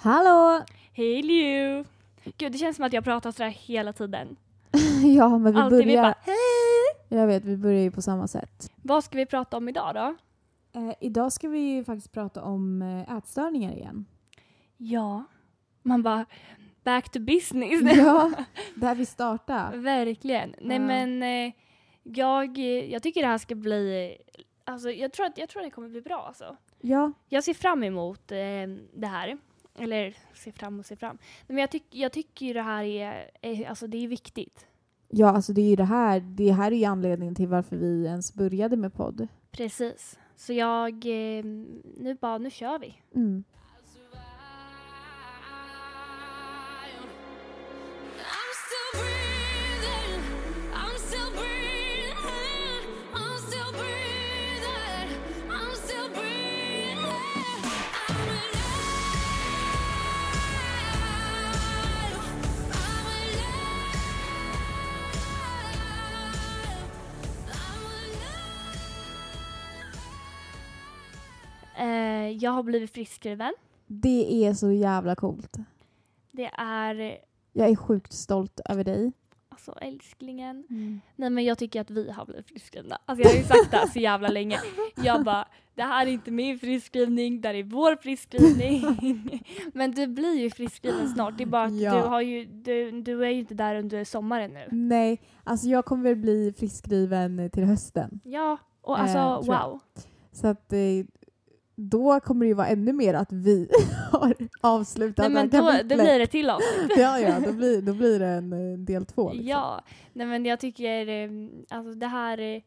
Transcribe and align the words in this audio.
Hallå! 0.00 0.64
Hej 0.92 1.22
Liu! 1.22 1.84
Gud, 2.36 2.52
det 2.52 2.58
känns 2.58 2.76
som 2.76 2.84
att 2.84 2.92
jag 2.92 3.04
pratar 3.04 3.30
sådär 3.32 3.50
hela 3.50 3.92
tiden. 3.92 4.36
ja, 5.16 5.38
men 5.38 5.52
vi 5.54 5.60
Alltid 5.60 5.78
vi 5.78 5.84
börjar... 5.84 6.02
bara 6.02 6.14
hej! 6.22 7.18
Jag 7.20 7.26
vet, 7.26 7.44
vi 7.44 7.56
börjar 7.56 7.80
ju 7.82 7.90
på 7.90 8.02
samma 8.02 8.28
sätt. 8.28 8.72
Vad 8.82 9.04
ska 9.04 9.16
vi 9.18 9.26
prata 9.26 9.56
om 9.56 9.68
idag 9.68 9.94
då? 9.94 10.16
Eh, 10.80 10.94
idag 11.00 11.32
ska 11.32 11.48
vi 11.48 11.58
ju 11.58 11.84
faktiskt 11.84 12.12
prata 12.12 12.42
om 12.42 12.82
eh, 12.82 13.16
ätstörningar 13.16 13.72
igen. 13.72 14.04
Ja, 14.76 15.24
man 15.82 16.02
bara 16.02 16.26
back 16.84 17.10
to 17.10 17.20
business. 17.20 17.96
ja, 17.96 18.32
där 18.74 18.94
vi 18.94 19.06
startar. 19.06 19.76
Verkligen. 19.76 20.54
Nej 20.60 20.76
Ja. 20.76 20.82
men 20.82 21.22
eh, 21.22 21.52
jag, 22.02 22.58
jag 22.88 23.02
tycker 23.02 23.20
det 23.20 23.26
här 23.28 23.38
ska 23.38 23.54
bli, 23.54 24.16
alltså 24.64 24.90
jag 24.90 25.12
tror 25.12 25.26
att, 25.26 25.38
jag 25.38 25.48
tror 25.48 25.62
att 25.62 25.66
det 25.66 25.70
kommer 25.70 25.88
bli 25.88 26.00
bra 26.02 26.24
alltså. 26.26 26.56
Ja, 26.80 27.12
Jag 27.28 27.44
ser 27.44 27.54
fram 27.54 27.82
emot 27.84 28.32
eh, 28.32 28.36
det 28.94 29.06
här. 29.06 29.38
Eller 29.80 30.16
ser 30.34 30.52
fram 30.52 30.78
och 30.78 30.86
ser 30.86 30.96
fram. 30.96 31.18
Men 31.46 31.58
jag, 31.58 31.70
tyck, 31.70 31.86
jag 31.90 32.12
tycker 32.12 32.46
ju 32.46 32.52
det 32.52 32.62
här 32.62 32.84
är, 32.84 33.30
är, 33.42 33.68
alltså 33.68 33.86
det 33.86 34.04
är 34.04 34.08
viktigt. 34.08 34.66
ja, 35.08 35.28
alltså 35.30 35.52
det 35.52 35.60
är 35.60 35.68
ju 35.68 35.76
det 35.76 35.84
här. 35.84 36.20
Det 36.20 36.52
här 36.52 36.72
är 36.72 36.76
ju 36.76 36.84
anledningen 36.84 37.34
till 37.34 37.48
varför 37.48 37.76
vi 37.76 38.04
ens 38.06 38.34
började 38.34 38.76
med 38.76 38.94
podd. 38.94 39.28
Precis. 39.50 40.18
Så 40.36 40.52
jag, 40.52 40.94
eh, 40.94 41.44
nu 41.96 42.16
bara, 42.20 42.38
nu 42.38 42.50
kör 42.50 42.78
vi. 42.78 42.94
Mm. 43.14 43.44
Jag 72.32 72.50
har 72.50 72.62
blivit 72.62 72.90
friskskriven. 72.90 73.52
Det 73.86 74.46
är 74.46 74.54
så 74.54 74.70
jävla 74.72 75.14
coolt. 75.16 75.56
Det 76.32 76.50
är, 76.58 77.18
Jag 77.52 77.68
är 77.70 77.76
sjukt 77.76 78.12
stolt 78.12 78.60
över 78.64 78.84
dig. 78.84 79.12
alltså 79.48 79.72
älsklingen. 79.80 80.64
Mm. 80.70 81.00
Nej 81.16 81.30
men 81.30 81.44
jag 81.44 81.58
tycker 81.58 81.80
att 81.80 81.90
vi 81.90 82.10
har 82.10 82.24
blivit 82.26 82.46
friskskrivna. 82.46 82.98
Alltså 83.06 83.22
jag 83.24 83.30
har 83.30 83.38
ju 83.38 83.44
sagt 83.44 83.70
det 83.70 83.76
här 83.76 83.86
så 83.86 83.98
jävla 83.98 84.28
länge. 84.28 84.58
Jag 85.04 85.24
bara, 85.24 85.48
det 85.74 85.82
här 85.82 86.06
är 86.06 86.10
inte 86.10 86.30
min 86.30 86.58
friskskrivning, 86.58 87.40
det 87.40 87.48
här 87.48 87.54
är 87.54 87.62
vår 87.62 87.96
friskskrivning. 87.96 89.44
men 89.74 89.90
du 89.92 90.06
blir 90.06 90.34
ju 90.40 90.50
friskskriven 90.50 91.08
snart. 91.08 91.38
Det 91.38 91.44
är 91.44 91.48
bara 91.48 91.64
att 91.64 91.80
Ja. 91.80 91.94
du, 91.94 92.08
har 92.08 92.20
ju, 92.20 92.44
du, 92.44 93.02
du 93.02 93.24
är 93.24 93.30
ju 93.30 93.38
inte 93.38 93.54
där 93.54 93.74
under 93.74 94.04
sommaren 94.04 94.50
nu. 94.54 94.66
Nej, 94.70 95.20
alltså 95.44 95.68
jag 95.68 95.84
kommer 95.84 96.02
väl 96.04 96.16
bli 96.16 96.52
friskskriven 96.58 97.50
till 97.50 97.64
hösten. 97.64 98.20
Ja, 98.24 98.56
och 98.80 98.96
Eh, 98.98 99.02
alltså 99.02 99.18
jag. 99.52 99.60
wow. 99.68 99.80
Så 100.32 100.46
att 100.46 100.72
eh, 100.72 100.78
då 101.80 102.20
kommer 102.20 102.44
det 102.44 102.48
ju 102.48 102.54
vara 102.54 102.66
ännu 102.66 102.92
mer 102.92 103.14
att 103.14 103.32
vi 103.32 103.68
har 104.12 104.34
avslutat 104.60 105.18
Nej 105.18 105.30
men 105.30 105.48
då, 105.48 105.66
kapitlet. 105.66 105.98
blir 105.98 106.18
det 106.18 106.26
till 106.26 106.50
avsnitt. 106.50 106.92
Ja, 106.96 107.18
ja, 107.18 107.40
då 107.40 107.52
blir, 107.52 107.82
då 107.82 107.94
blir 107.94 108.18
det 108.18 108.26
en 108.26 108.84
del 108.84 109.06
två. 109.06 109.32
Liksom. 109.32 109.48
Ja, 109.48 109.84
nej 110.12 110.26
men 110.26 110.44
jag 110.46 110.60
tycker, 110.60 111.08
eh, 111.08 111.30
alltså 111.68 111.94
det 111.94 112.06
här, 112.06 112.38
eh, 112.38 112.62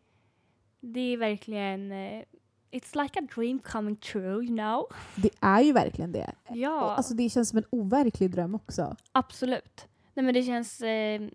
det 0.80 1.00
är 1.00 1.17
verkligen, 1.17 1.92
eh, 1.92 2.23
it's 2.72 3.04
like 3.04 3.20
a 3.20 3.28
dream 3.36 3.59
coming 3.59 3.95
true, 3.95 4.45
you 4.45 4.58
know? 4.58 4.86
Det 5.16 5.30
är 5.39 5.62
ju 5.62 5.73
verkligen 5.73 6.12
det. 6.12 6.32
Ja. 6.50 6.95
Alltså, 6.95 7.14
det 7.14 7.30
känns 7.30 7.50
som 7.50 7.58
en 7.58 7.66
overklig 7.70 8.32
dröm 8.32 8.56
också. 8.56 8.95
Absolut. 9.12 9.88
Nej 10.14 10.26
men 10.26 10.34
det 10.34 10.44
känns, 10.44 10.78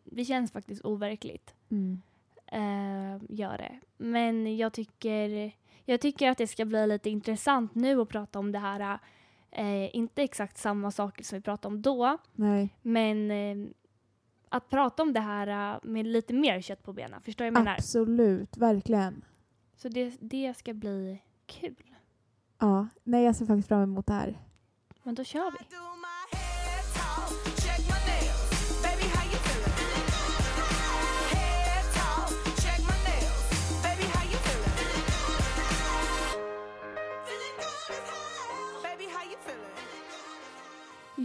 det 0.05 0.25
känns 0.27 0.53
faktiskt 0.53 0.85
overkligt. 0.85 1.55
Mm. 1.71 2.03
Eh, 2.47 3.23
gör 3.29 3.59
det. 3.59 3.81
Men 3.97 4.57
jag 4.57 4.73
tycker, 4.73 5.53
jag 5.87 6.01
tycker 6.01 6.31
att 6.31 6.39
det 6.39 6.47
ska 6.47 6.65
bli 6.65 6.87
lite 6.87 7.11
intressant 7.11 7.75
nu 7.75 8.01
att 8.01 8.09
prata 8.09 8.39
om 8.39 8.53
det 8.53 8.59
här. 8.59 8.99
Eh, 9.51 9.97
inte 9.97 10.23
exakt 10.23 10.59
samma 10.59 10.91
saker 10.91 11.25
som 11.25 11.39
vi 11.39 11.43
pratade 11.43 11.75
om 11.75 11.83
då, 11.83 12.19
Nej, 12.35 12.77
men 12.83 13.31
eh, 13.31 13.71
att 14.49 14.69
prata 14.69 15.03
om 15.03 15.13
det 15.13 15.21
här 15.21 15.75
eh, 15.75 15.79
med 15.83 16.07
lite 16.07 16.35
mer 16.35 16.61
kött 16.61 16.83
på 16.83 16.93
benen. 16.93 17.23
Förstår 17.23 17.45
du 17.45 17.51
vad 17.51 17.59
jag 17.59 17.65
menar? 17.65 17.77
absolut. 17.79 18.57
Verkligen. 18.57 19.25
Så 19.77 19.89
det, 19.89 20.17
det 20.21 20.55
ska 20.57 20.75
bli 20.75 21.23
kul. 21.47 21.95
Ja, 22.59 22.89
nej, 23.05 23.25
jag 23.25 23.37
ser 23.37 23.47
faktiskt 23.47 23.69
fram 23.69 23.83
emot 23.83 24.07
det 24.07 24.13
här. 24.13 24.39
Men 25.03 25.15
då 25.15 25.25
kör 25.25 25.51
vi. 25.51 25.59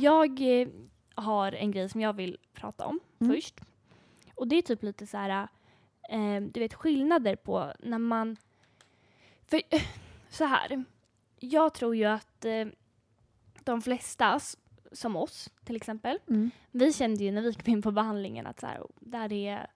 Jag 0.02 0.62
eh, 0.62 0.68
har 1.16 1.52
en 1.52 1.72
grej 1.72 1.90
som 1.90 2.02
jag 2.02 2.14
vill 2.14 2.38
prata 2.54 2.86
om 2.86 3.00
Mm. 3.20 3.34
först. 3.36 3.62
Och 4.36 4.48
det 4.48 4.56
är 4.56 4.62
typ 4.62 4.84
lite 4.84 5.08
så 5.08 5.18
här, 5.18 5.48
eh, 6.10 6.42
du 6.42 6.60
vet 6.60 6.74
skillnader 6.74 7.36
på 7.36 7.74
när 7.80 7.98
man... 7.98 8.38
För 9.48 9.62
så 10.30 10.46
här, 10.46 10.84
jag 11.40 11.74
tror 11.74 11.96
ju 11.96 12.06
att 12.06 12.46
eh, 12.46 12.66
de 13.64 13.82
flesta, 13.82 14.40
som 14.92 15.16
oss 15.16 15.50
till 15.66 15.76
exempel, 15.76 16.20
Mm. 16.28 16.52
vi 16.72 16.94
kände 16.94 17.24
ju 17.24 17.32
när 17.32 17.42
vi 17.42 17.54
kom 17.54 17.74
in 17.74 17.82
på 17.82 17.92
behandlingen 17.92 18.48
att 18.48 18.60
så 18.60 18.66
här, 18.68 18.82
det 19.00 19.18
här 19.18 19.34
är, 19.34 19.68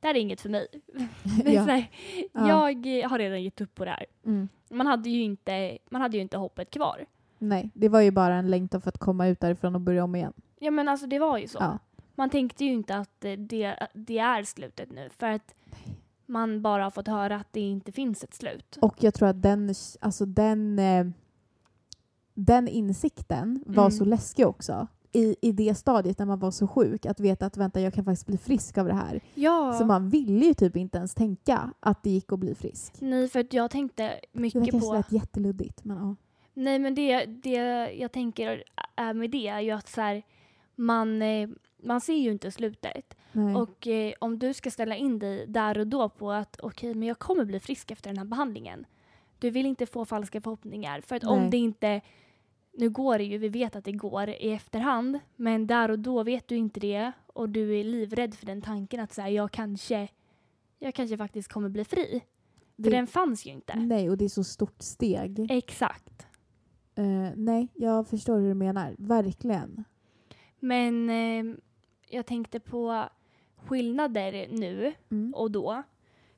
det 0.00 0.06
här 0.06 0.14
är 0.14 0.20
inget 0.20 0.40
för 0.40 0.48
mig. 0.48 0.66
Ja. 1.44 1.62
här, 1.62 1.90
Ja. 2.32 2.70
Jag 2.70 3.08
har 3.08 3.18
redan 3.18 3.42
gett 3.42 3.60
upp 3.60 3.74
på 3.74 3.84
det 3.84 3.90
här. 3.90 4.06
Mm. 4.24 4.48
Man 4.70 4.86
hade 4.86 5.10
ju 5.10 5.22
inte, 5.22 5.78
man 5.90 6.02
hade 6.02 6.16
ju 6.16 6.22
inte 6.22 6.36
hoppet 6.36 6.70
kvar. 6.70 7.06
Nej, 7.42 7.70
det 7.74 7.88
var 7.88 8.00
ju 8.00 8.10
bara 8.10 8.34
en 8.34 8.50
längtan 8.50 8.80
för 8.80 8.88
att 8.88 8.98
komma 8.98 9.26
ut 9.28 9.40
därifrån 9.40 9.74
och 9.74 9.80
börja 9.80 10.04
om 10.04 10.14
igen. 10.14 10.32
Ja 10.58 10.70
men 10.70 10.88
alltså 10.88 11.06
det 11.06 11.18
var 11.18 11.38
ju 11.38 11.48
så. 11.48 11.58
Ja. 11.60 11.78
Man 12.14 12.30
tänkte 12.30 12.64
ju 12.64 12.72
inte 12.72 12.96
att 12.96 13.24
eh, 13.24 13.32
det, 13.32 13.86
det 13.94 14.18
är 14.18 14.42
slutet 14.42 14.90
nu 14.92 15.08
för 15.18 15.26
att 15.26 15.54
man 16.26 16.62
bara 16.62 16.84
har 16.84 16.90
fått 16.90 17.08
höra 17.08 17.36
att 17.36 17.52
det 17.52 17.60
inte 17.60 17.92
finns 17.92 18.24
ett 18.24 18.34
slut. 18.34 18.78
Och 18.80 19.02
jag 19.04 19.14
tror 19.14 19.28
att 19.28 19.42
den, 19.42 19.74
alltså 20.00 20.26
den, 20.26 20.78
eh, 20.78 21.06
den 22.34 22.68
insikten 22.68 23.64
var 23.66 23.82
Mm. 23.84 23.90
så 23.90 24.04
läskig 24.04 24.46
också. 24.46 24.86
I, 25.12 25.36
I 25.42 25.52
det 25.52 25.74
stadiet 25.74 26.18
när 26.18 26.26
man 26.26 26.38
var 26.38 26.50
så 26.50 26.66
sjuk, 26.66 27.06
att 27.06 27.20
veta 27.20 27.46
att 27.46 27.56
vänta, 27.56 27.80
jag 27.80 27.94
kan 27.94 28.04
faktiskt 28.04 28.26
bli 28.26 28.38
frisk 28.38 28.78
av 28.78 28.86
det 28.86 28.94
här. 28.94 29.20
Ja. 29.34 29.72
Så 29.78 29.84
man 29.86 30.08
ville 30.08 30.44
ju 30.46 30.54
typ 30.54 30.76
inte 30.76 30.98
ens 30.98 31.14
tänka 31.14 31.70
att 31.80 32.02
det 32.02 32.10
gick 32.10 32.32
att 32.32 32.38
bli 32.38 32.54
frisk. 32.54 32.92
Nej 33.00 33.28
för 33.28 33.40
att 33.40 33.52
jag 33.52 33.70
tänkte 33.70 34.02
Det 34.32 34.40
mycket 34.40 34.60
var 34.60 34.66
kanske 34.70 34.88
på... 34.88 34.94
lät 34.94 35.12
jätteluddigt, 35.12 35.84
men 35.84 35.96
ja. 35.96 36.16
Nej 36.54 36.78
men 36.78 36.94
det, 36.94 37.24
det 37.26 37.50
jag 37.98 38.12
tänker 38.12 38.64
är 38.96 39.14
med 39.14 39.30
det 39.30 39.48
är 39.48 39.60
ju 39.60 39.70
att 39.70 39.88
så 39.88 40.00
här, 40.00 40.22
man, 40.74 41.22
eh, 41.22 41.48
man 41.82 42.00
ser 42.00 42.14
ju 42.14 42.30
inte 42.32 42.50
slutet. 42.50 43.16
Nej. 43.32 43.54
Och 43.54 43.86
eh, 43.86 44.12
om 44.18 44.38
du 44.38 44.54
ska 44.54 44.70
ställa 44.70 44.96
in 44.96 45.18
dig 45.18 45.46
där 45.48 45.78
och 45.78 45.86
då 45.86 46.08
på 46.08 46.32
att 46.32 46.60
okej 46.60 46.94
men 46.94 47.08
jag 47.08 47.18
kommer 47.18 47.44
bli 47.44 47.60
frisk 47.60 47.90
efter 47.90 48.10
den 48.10 48.18
här 48.18 48.24
behandlingen. 48.24 48.86
Du 49.38 49.50
vill 49.50 49.66
inte 49.66 49.86
få 49.86 50.04
falska 50.04 50.40
förhoppningar 50.40 51.00
för 51.00 51.16
att 51.16 51.22
Nej. 51.22 51.32
om 51.32 51.50
det 51.50 51.56
inte 51.56 52.00
nu 52.72 52.90
går 52.90 53.18
det 53.18 53.24
ju, 53.24 53.38
vi 53.38 53.48
vet 53.48 53.76
att 53.76 53.84
det 53.84 53.92
går 53.92 54.28
i 54.28 54.52
efterhand, 54.52 55.18
men 55.36 55.66
där 55.66 55.90
och 55.90 55.98
då 55.98 56.22
vet 56.22 56.48
du 56.48 56.56
inte 56.56 56.80
det 56.80 57.12
och 57.26 57.48
du 57.48 57.78
är 57.80 57.84
livrädd 57.84 58.34
för 58.34 58.46
den 58.46 58.62
tanken 58.62 59.00
att 59.00 59.12
så 59.12 59.22
här, 59.22 59.28
jag 59.28 59.50
kanske 59.52 60.08
jag 60.78 60.94
kanske 60.94 61.16
faktiskt 61.16 61.52
kommer 61.52 61.68
bli 61.68 61.84
fri. 61.84 62.20
För 62.76 62.82
Det- 62.82 62.90
den 62.90 63.06
fanns 63.06 63.46
ju 63.46 63.50
inte. 63.50 63.74
Nej, 63.78 64.10
och 64.10 64.18
det 64.18 64.24
är 64.24 64.28
så 64.28 64.44
stort 64.44 64.82
steg. 64.82 65.46
Exakt. 65.50 66.26
Eh, 67.00 67.32
nej, 67.36 67.68
jag 67.74 68.06
förstår 68.06 68.38
hur 68.40 68.48
du 68.48 68.54
menar. 68.54 68.94
Verkligen. 68.98 69.84
Men 70.58 71.10
eh, 71.10 71.56
jag 72.08 72.26
tänkte 72.26 72.60
på 72.60 73.08
skillnader 73.56 74.48
nu 74.50 74.92
Mm. 75.10 75.34
och 75.34 75.50
då 75.50 75.82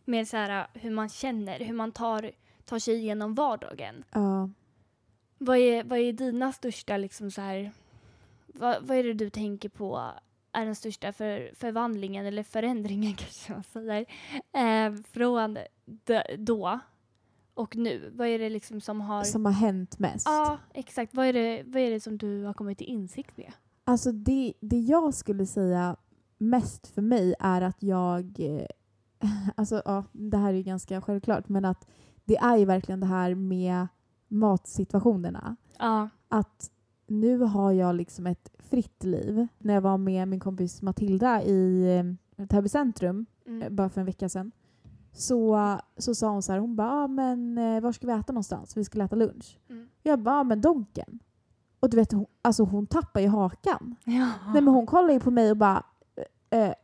med 0.04 0.28
så 0.28 0.36
här, 0.36 0.66
hur 0.74 0.90
man 0.90 1.08
känner, 1.08 1.60
hur 1.60 1.74
man 1.74 1.92
tar, 1.92 2.30
tar 2.64 2.78
sig 2.78 2.94
igenom 2.94 3.34
vardagen. 3.34 4.04
Ja. 4.12 4.50
Vad 5.38 5.56
är, 5.58 5.84
vad 5.84 5.98
är 5.98 6.12
dina 6.12 6.52
största 6.52 6.96
liksom 6.96 7.30
så 7.30 7.40
här, 7.40 7.72
vad, 8.46 8.82
vad 8.82 8.96
är 8.96 9.04
det 9.04 9.12
du 9.12 9.30
tänker 9.30 9.68
på 9.68 10.10
är 10.52 10.64
den 10.64 10.74
största 10.74 11.12
för, 11.12 11.50
förvandlingen 11.54 12.26
eller 12.26 12.42
förändringen 12.42 13.14
kanske 13.16 13.52
man 13.52 13.62
säger 13.62 14.06
eh, 14.52 15.02
från 15.12 15.58
då 16.38 16.80
och 17.54 17.76
nu? 17.76 18.10
Vad 18.14 18.26
är 18.28 18.38
det 18.38 18.50
liksom 18.50 18.80
som 18.80 19.00
har... 19.00 19.24
Som 19.24 19.44
har 19.44 19.52
hänt 19.52 19.98
mest. 19.98 20.26
Ja, 20.26 20.58
exakt. 20.74 21.14
Vad 21.14 21.26
är, 21.26 21.32
det, 21.32 21.62
vad 21.66 21.82
är 21.82 21.90
det 21.90 22.00
som 22.00 22.18
du 22.18 22.44
har 22.44 22.52
kommit 22.54 22.78
till 22.78 22.86
insikt 22.86 23.36
med? 23.36 23.52
Alltså 23.84 24.12
det, 24.12 24.52
det 24.60 24.78
jag 24.78 25.14
skulle 25.14 25.46
säga 25.46 25.96
mest 26.38 26.86
för 26.86 27.02
mig 27.02 27.34
är 27.38 27.62
att 27.62 27.82
jag... 27.82 28.40
eh, 28.40 28.66
Alltså 29.54 29.82
ja, 29.84 30.04
det 30.12 30.36
här 30.36 30.48
är 30.48 30.56
ju 30.56 30.62
ganska 30.62 31.00
självklart 31.00 31.48
men 31.48 31.64
att 31.64 31.86
det 32.24 32.36
är 32.36 32.56
ju 32.56 32.64
verkligen 32.64 33.00
det 33.00 33.06
här 33.06 33.34
med 33.34 33.86
matsituationerna. 34.28 35.56
Ja, 35.78 36.08
Att 36.28 36.70
nu 37.06 37.38
har 37.38 37.72
jag 37.72 37.94
liksom 37.94 38.26
ett 38.26 38.50
fritt 38.58 39.04
liv. 39.04 39.46
När 39.58 39.74
jag 39.74 39.80
var 39.80 39.98
med 39.98 40.28
min 40.28 40.40
kompis 40.40 40.82
Matilda 40.82 41.42
i 41.42 41.84
eh, 42.38 42.46
Täby 42.46 42.68
centrum 42.68 43.26
Mm. 43.46 43.76
bara 43.76 43.88
för 43.88 44.00
en 44.00 44.06
vecka 44.06 44.28
sedan 44.28 44.52
så, 45.12 45.78
så 45.96 46.14
sa 46.14 46.28
hon 46.30 46.42
så 46.42 46.52
här, 46.52 46.58
hon 46.58 46.76
bara, 46.76 46.90
ah, 46.90 47.06
men 47.08 47.58
eh, 47.58 47.80
var 47.80 47.92
ska 47.92 48.06
vi 48.06 48.12
äta 48.12 48.32
någonstans? 48.32 48.76
Vi 48.76 48.84
skulle 48.84 49.04
äta 49.04 49.16
lunch. 49.16 49.58
Mm. 49.70 49.88
Jag 50.02 50.18
bara, 50.18 50.34
ah, 50.40 50.44
men 50.44 50.60
Donken. 50.60 51.18
Och 51.80 51.90
du 51.90 51.96
vet, 51.96 52.12
hon, 52.12 52.26
alltså 52.42 52.62
hon 52.64 52.86
tappar 52.86 53.20
ju 53.20 53.28
hakan. 53.28 53.96
Ja. 54.04 54.28
Nej 54.52 54.62
men 54.62 54.68
hon 54.68 54.86
kollar 54.86 55.12
ju 55.14 55.20
på 55.20 55.30
mig 55.30 55.50
och 55.50 55.56
bara, 55.56 55.82
eh, 56.50 56.60
eh, 56.60 56.74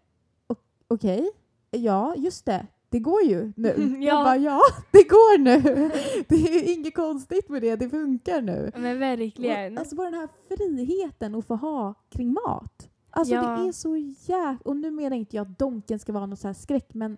okej, 0.88 1.30
ja 1.70 2.14
just 2.16 2.44
det, 2.44 2.66
det 2.88 2.98
går 2.98 3.22
ju 3.22 3.52
nu. 3.56 3.96
Ja. 4.00 4.08
Jag 4.08 4.24
bara, 4.24 4.36
ja 4.36 4.60
det 4.90 5.02
går 5.08 5.38
nu. 5.38 5.60
Det 6.28 6.34
är 6.34 6.74
inget 6.74 6.94
konstigt 6.94 7.48
med 7.48 7.62
det, 7.62 7.76
det 7.76 7.88
funkar 7.90 8.42
nu. 8.42 8.70
Men 8.76 8.98
verkligen. 8.98 9.72
Och, 9.72 9.78
alltså 9.78 9.96
bara 9.96 10.10
den 10.10 10.20
här 10.20 10.28
friheten 10.48 11.34
att 11.34 11.46
få 11.46 11.56
ha 11.56 11.94
kring 12.08 12.32
mat. 12.32 12.88
Alltså 13.10 13.34
Ja. 13.34 13.42
det 13.56 13.68
är 13.68 13.72
så 13.72 13.96
jäkla... 13.96 14.58
Och 14.64 14.76
nu 14.76 14.90
menar 14.90 15.16
inte 15.16 15.36
jag 15.36 15.42
att 15.42 15.58
Donken 15.58 15.98
ska 15.98 16.12
vara 16.12 16.26
någon 16.26 16.36
så 16.36 16.46
här 16.48 16.54
skräck 16.54 16.94
men 16.94 17.16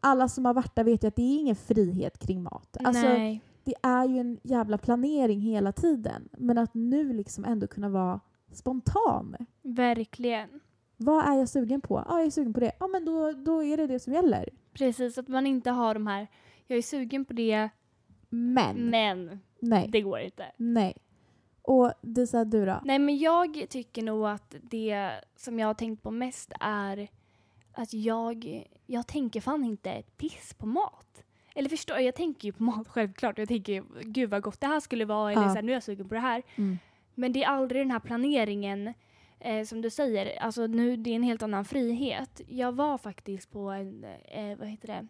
alla 0.00 0.28
som 0.28 0.44
har 0.44 0.54
varit 0.54 0.74
där 0.74 0.84
vet 0.84 1.04
ju 1.04 1.08
att 1.08 1.16
det 1.16 1.22
är 1.22 1.38
ingen 1.40 1.56
frihet 1.56 2.18
kring 2.18 2.42
mat. 2.42 2.76
Alltså, 2.84 3.02
Nej. 3.08 3.40
det 3.64 3.74
är 3.82 4.08
ju 4.08 4.18
en 4.18 4.40
jävla 4.42 4.78
planering 4.78 5.40
hela 5.40 5.72
tiden. 5.72 6.28
Men 6.38 6.58
att 6.58 6.74
nu 6.74 7.12
liksom 7.12 7.44
ändå 7.44 7.66
kunna 7.66 7.88
vara 7.88 8.20
spontan. 8.52 9.36
Verkligen. 9.62 10.60
Vad 10.96 11.28
är 11.28 11.34
jag 11.34 11.48
sugen 11.48 11.80
på? 11.80 12.04
Ja, 12.08 12.18
jag 12.18 12.26
är 12.26 12.30
sugen 12.30 12.52
på 12.54 12.60
det. 12.60 12.72
Ja, 12.80 12.86
men 12.86 13.04
då, 13.04 13.32
då 13.32 13.64
är 13.64 13.76
det 13.76 13.86
det 13.86 13.98
som 14.00 14.12
gäller. 14.12 14.48
Precis, 14.72 15.18
att 15.18 15.28
man 15.28 15.46
inte 15.46 15.70
har 15.70 15.94
de 15.94 16.06
här, 16.06 16.26
jag 16.66 16.78
är 16.78 16.82
sugen 16.82 17.24
på 17.24 17.32
det, 17.32 17.68
Men, 18.28 18.76
men 18.90 19.40
nej, 19.60 19.88
det 19.92 20.00
går 20.00 20.18
inte. 20.18 20.44
nej. 20.56 20.96
Och 21.62 21.92
Disa, 22.02 22.44
du 22.44 22.66
då? 22.66 22.80
Nej 22.84 22.98
men 22.98 23.18
jag 23.18 23.66
tycker 23.68 24.02
nog 24.02 24.26
att 24.26 24.54
det 24.62 25.10
som 25.36 25.58
jag 25.58 25.66
har 25.66 25.74
tänkt 25.74 26.02
på 26.02 26.10
mest 26.10 26.52
är 26.60 27.08
att 27.78 27.92
jag, 27.94 28.64
jag 28.86 29.06
tänker 29.06 29.40
fan 29.40 29.64
inte 29.64 29.90
ett 29.92 30.16
piss 30.16 30.54
på 30.54 30.66
mat. 30.66 31.24
Eller 31.54 31.68
förstår 31.68 31.98
jag, 31.98 32.14
tänker 32.14 32.48
ju 32.48 32.52
på 32.52 32.62
mat 32.62 32.88
självklart. 32.88 33.38
Jag 33.38 33.48
tänker 33.48 33.84
gud 34.02 34.30
vad 34.30 34.42
gott 34.42 34.60
det 34.60 34.66
här 34.66 34.80
skulle 34.80 35.04
vara 35.04 35.32
eller 35.32 35.42
Ja. 35.42 35.48
så 35.48 35.54
här, 35.54 35.62
nu 35.62 35.72
är 35.72 35.76
jag 35.76 35.82
sugen 35.82 36.08
på 36.08 36.14
det 36.14 36.20
här. 36.20 36.42
Mm. 36.56 36.78
Men 37.14 37.32
det 37.32 37.42
är 37.44 37.48
aldrig 37.48 37.80
den 37.82 37.90
här 37.90 37.98
planeringen 38.00 38.94
eh, 39.40 39.64
som 39.64 39.82
du 39.82 39.90
säger, 39.90 40.42
alltså 40.42 40.66
nu 40.66 40.96
det 40.96 41.10
är 41.10 41.14
en 41.16 41.22
helt 41.22 41.42
annan 41.42 41.64
frihet. 41.64 42.40
Jag 42.48 42.72
var 42.72 42.98
faktiskt 42.98 43.50
på 43.50 43.70
en, 43.70 44.04
eh, 44.24 44.58
vad 44.58 44.68
heter 44.68 44.86
det, 44.88 45.06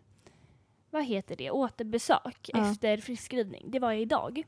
vad 0.90 1.04
heter 1.04 1.36
det, 1.36 1.50
återbesök 1.50 2.50
Ja. 2.52 2.70
efter 2.70 2.96
friskskrivning. 2.98 3.70
Det 3.70 3.78
var 3.78 3.92
jag 3.92 4.00
idag. 4.00 4.42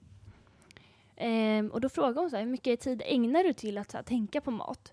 Ehm, 1.17 1.69
och 1.71 1.81
då 1.81 1.89
frågade 1.89 2.21
hon 2.21 2.31
så 2.31 2.37
här, 2.37 2.43
hur 2.45 2.51
mycket 2.51 2.81
tid 2.81 3.03
ägnar 3.05 3.45
du 3.45 3.53
till 3.53 3.79
att 3.79 3.93
här, 3.93 4.03
tänka 4.03 4.41
på 4.41 4.51
mat? 4.51 4.93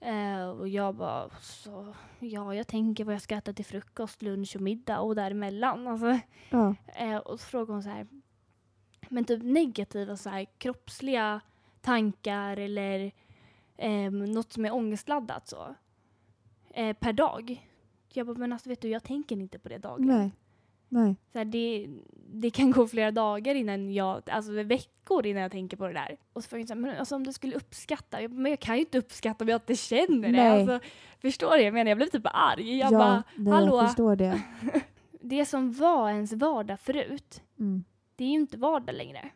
Eh, 0.00 0.48
och 0.48 0.68
jag 0.68 0.94
bara, 0.94 1.30
så, 1.40 1.94
ja 2.18 2.54
jag 2.54 2.66
tänker 2.66 3.04
vad 3.04 3.14
jag 3.14 3.22
ska 3.22 3.36
äta 3.36 3.52
till 3.52 3.64
frukost, 3.64 4.22
lunch 4.22 4.56
och 4.56 4.62
middag 4.62 5.00
och 5.00 5.14
däremellan. 5.14 5.86
Alltså, 5.88 6.18
Ja. 6.50 6.74
Eh, 6.86 7.16
och 7.16 7.40
så 7.40 7.46
frågade 7.46 7.72
hon 7.72 7.82
så 7.82 7.88
här, 7.88 8.06
men 9.08 9.24
typ 9.24 9.42
negativa 9.42 10.16
så 10.16 10.30
här, 10.30 10.46
kroppsliga 10.58 11.40
tankar 11.80 12.56
eller 12.56 13.12
eh, 13.76 14.10
något 14.10 14.52
som 14.52 14.64
är 14.64 14.74
ångestladdat 14.74 15.48
så. 15.48 15.74
Eh, 16.70 16.96
per 16.96 17.12
dag. 17.12 17.68
Jag 18.12 18.26
bara, 18.26 18.38
men 18.38 18.52
alltså 18.52 18.68
vet 18.68 18.80
du, 18.80 18.88
jag 18.88 19.02
tänker 19.04 19.36
inte 19.36 19.58
på 19.58 19.68
det 19.68 19.78
dagligen. 19.78 20.16
Nej. 20.88 21.16
Så 21.32 21.38
här, 21.38 21.44
det, 21.44 21.88
det 22.32 22.50
kan 22.50 22.70
gå 22.70 22.86
flera 22.86 23.10
dagar 23.10 23.54
innan 23.54 23.94
jag, 23.94 24.22
alltså 24.30 24.52
veckor 24.52 25.26
innan 25.26 25.42
jag 25.42 25.52
tänker 25.52 25.76
på 25.76 25.86
det 25.86 25.92
där. 25.92 26.16
Och 26.32 26.44
så 26.44 26.48
frågade 26.48 26.62
jag 26.62 26.68
så 26.68 26.74
här, 26.74 26.80
men 26.80 26.96
alltså 26.98 27.16
om 27.16 27.24
du 27.24 27.32
skulle 27.32 27.56
uppskatta, 27.56 28.22
jag 28.22 28.32
men 28.32 28.50
jag 28.52 28.60
kan 28.60 28.74
ju 28.74 28.80
inte 28.80 28.98
uppskatta 28.98 29.44
om 29.44 29.48
jag 29.48 29.56
inte 29.56 29.76
känner 29.76 30.32
det. 30.32 30.52
Alltså, 30.52 30.80
förstår 31.20 31.56
du? 31.56 31.62
Jag 31.62 31.74
menar, 31.74 31.88
jag 31.88 31.98
blev 31.98 32.06
typ 32.06 32.26
arg. 32.26 32.78
Jag 32.78 32.92
ja, 32.92 32.98
bara, 32.98 33.22
nej, 33.36 33.52
hallå? 33.52 33.76
jag 33.76 33.86
förstår 33.86 34.16
det. 34.16 34.42
det 35.20 35.44
som 35.46 35.72
var 35.72 36.10
ens 36.10 36.32
vardag 36.32 36.80
förut, 36.80 37.42
Mm. 37.58 37.84
det 38.16 38.24
är 38.24 38.28
ju 38.28 38.34
inte 38.34 38.56
vardag 38.58 38.94
längre. 38.94 39.30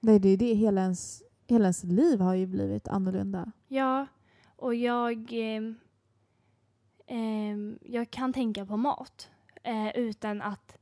Nej, 0.00 0.18
det 0.18 0.28
är 0.28 0.36
det. 0.36 0.54
Hela 0.54 0.80
ens, 0.80 1.22
hela 1.46 1.64
ens 1.64 1.84
liv 1.84 2.20
har 2.20 2.34
ju 2.34 2.46
blivit 2.46 2.88
annorlunda. 2.88 3.52
Ja, 3.68 4.06
och 4.56 4.74
jag, 4.74 5.28
ehm, 5.32 5.74
ehm, 7.06 7.78
jag 7.82 8.10
kan 8.10 8.32
tänka 8.32 8.66
på 8.66 8.76
mat 8.76 9.30
eh, 9.62 9.96
utan 9.96 10.42
att... 10.42 10.76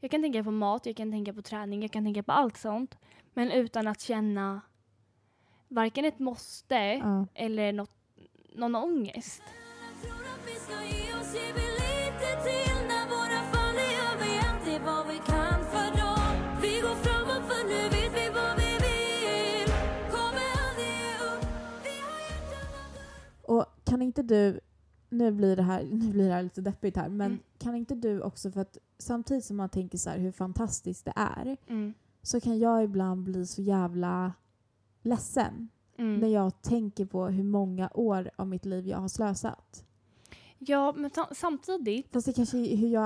Jag 0.00 0.10
kan 0.10 0.22
tänka 0.22 0.44
på 0.44 0.50
mat, 0.50 0.86
jag 0.86 0.96
kan 0.96 1.10
tänka 1.10 1.32
på 1.32 1.42
träning, 1.42 1.82
jag 1.82 1.90
kan 1.92 2.04
tänka 2.04 2.22
på 2.22 2.32
allt 2.32 2.56
sånt. 2.56 2.98
Men 3.34 3.50
utan 3.50 3.86
att 3.88 4.00
känna 4.00 4.60
varken 5.68 6.04
ett 6.04 6.18
måste 6.18 6.74
Ja. 6.74 7.26
eller 7.34 7.72
något, 7.72 7.90
någon 8.54 8.74
ångest. 8.74 9.42
Och 23.42 23.64
kan 23.84 24.02
inte 24.02 24.22
du, 24.22 24.60
nu 25.08 25.30
blir 25.32 25.56
det 25.56 25.62
här, 25.62 25.82
nu 25.92 26.10
blir 26.12 26.28
det 26.28 26.34
här 26.34 26.42
lite 26.42 26.60
deppigt 26.60 26.96
här, 26.96 27.08
men 27.08 27.26
Mm. 27.26 27.38
kan 27.58 27.76
inte 27.76 27.94
du 27.94 28.20
också, 28.20 28.50
för 28.50 28.60
att 28.60 28.78
samtidigt 28.98 29.44
som 29.44 29.56
man 29.56 29.68
tänker 29.68 29.98
så 29.98 30.10
här 30.10 30.18
hur 30.18 30.32
fantastiskt 30.32 31.04
det 31.04 31.12
är, 31.16 31.56
Mm. 31.68 31.94
så 32.22 32.40
kan 32.40 32.58
jag 32.58 32.84
ibland 32.84 33.22
bli 33.24 33.46
så 33.46 33.62
jävla 33.62 34.32
ledsen 35.02 35.68
Mm. 35.98 36.20
när 36.20 36.28
jag 36.28 36.62
tänker 36.62 37.04
på 37.06 37.26
hur 37.26 37.44
många 37.44 37.90
år 37.94 38.30
av 38.36 38.46
mitt 38.46 38.64
liv 38.64 38.86
jag 38.86 38.98
har 38.98 39.08
slösat. 39.08 39.84
Ja, 40.58 40.94
men 40.96 41.10
sam- 41.10 41.34
samtidigt... 41.34 42.12
Fast 42.12 42.26
det 42.26 42.32
kanske 42.32 42.58
är 42.58 42.76
hur 42.76 42.88
jag 42.88 43.00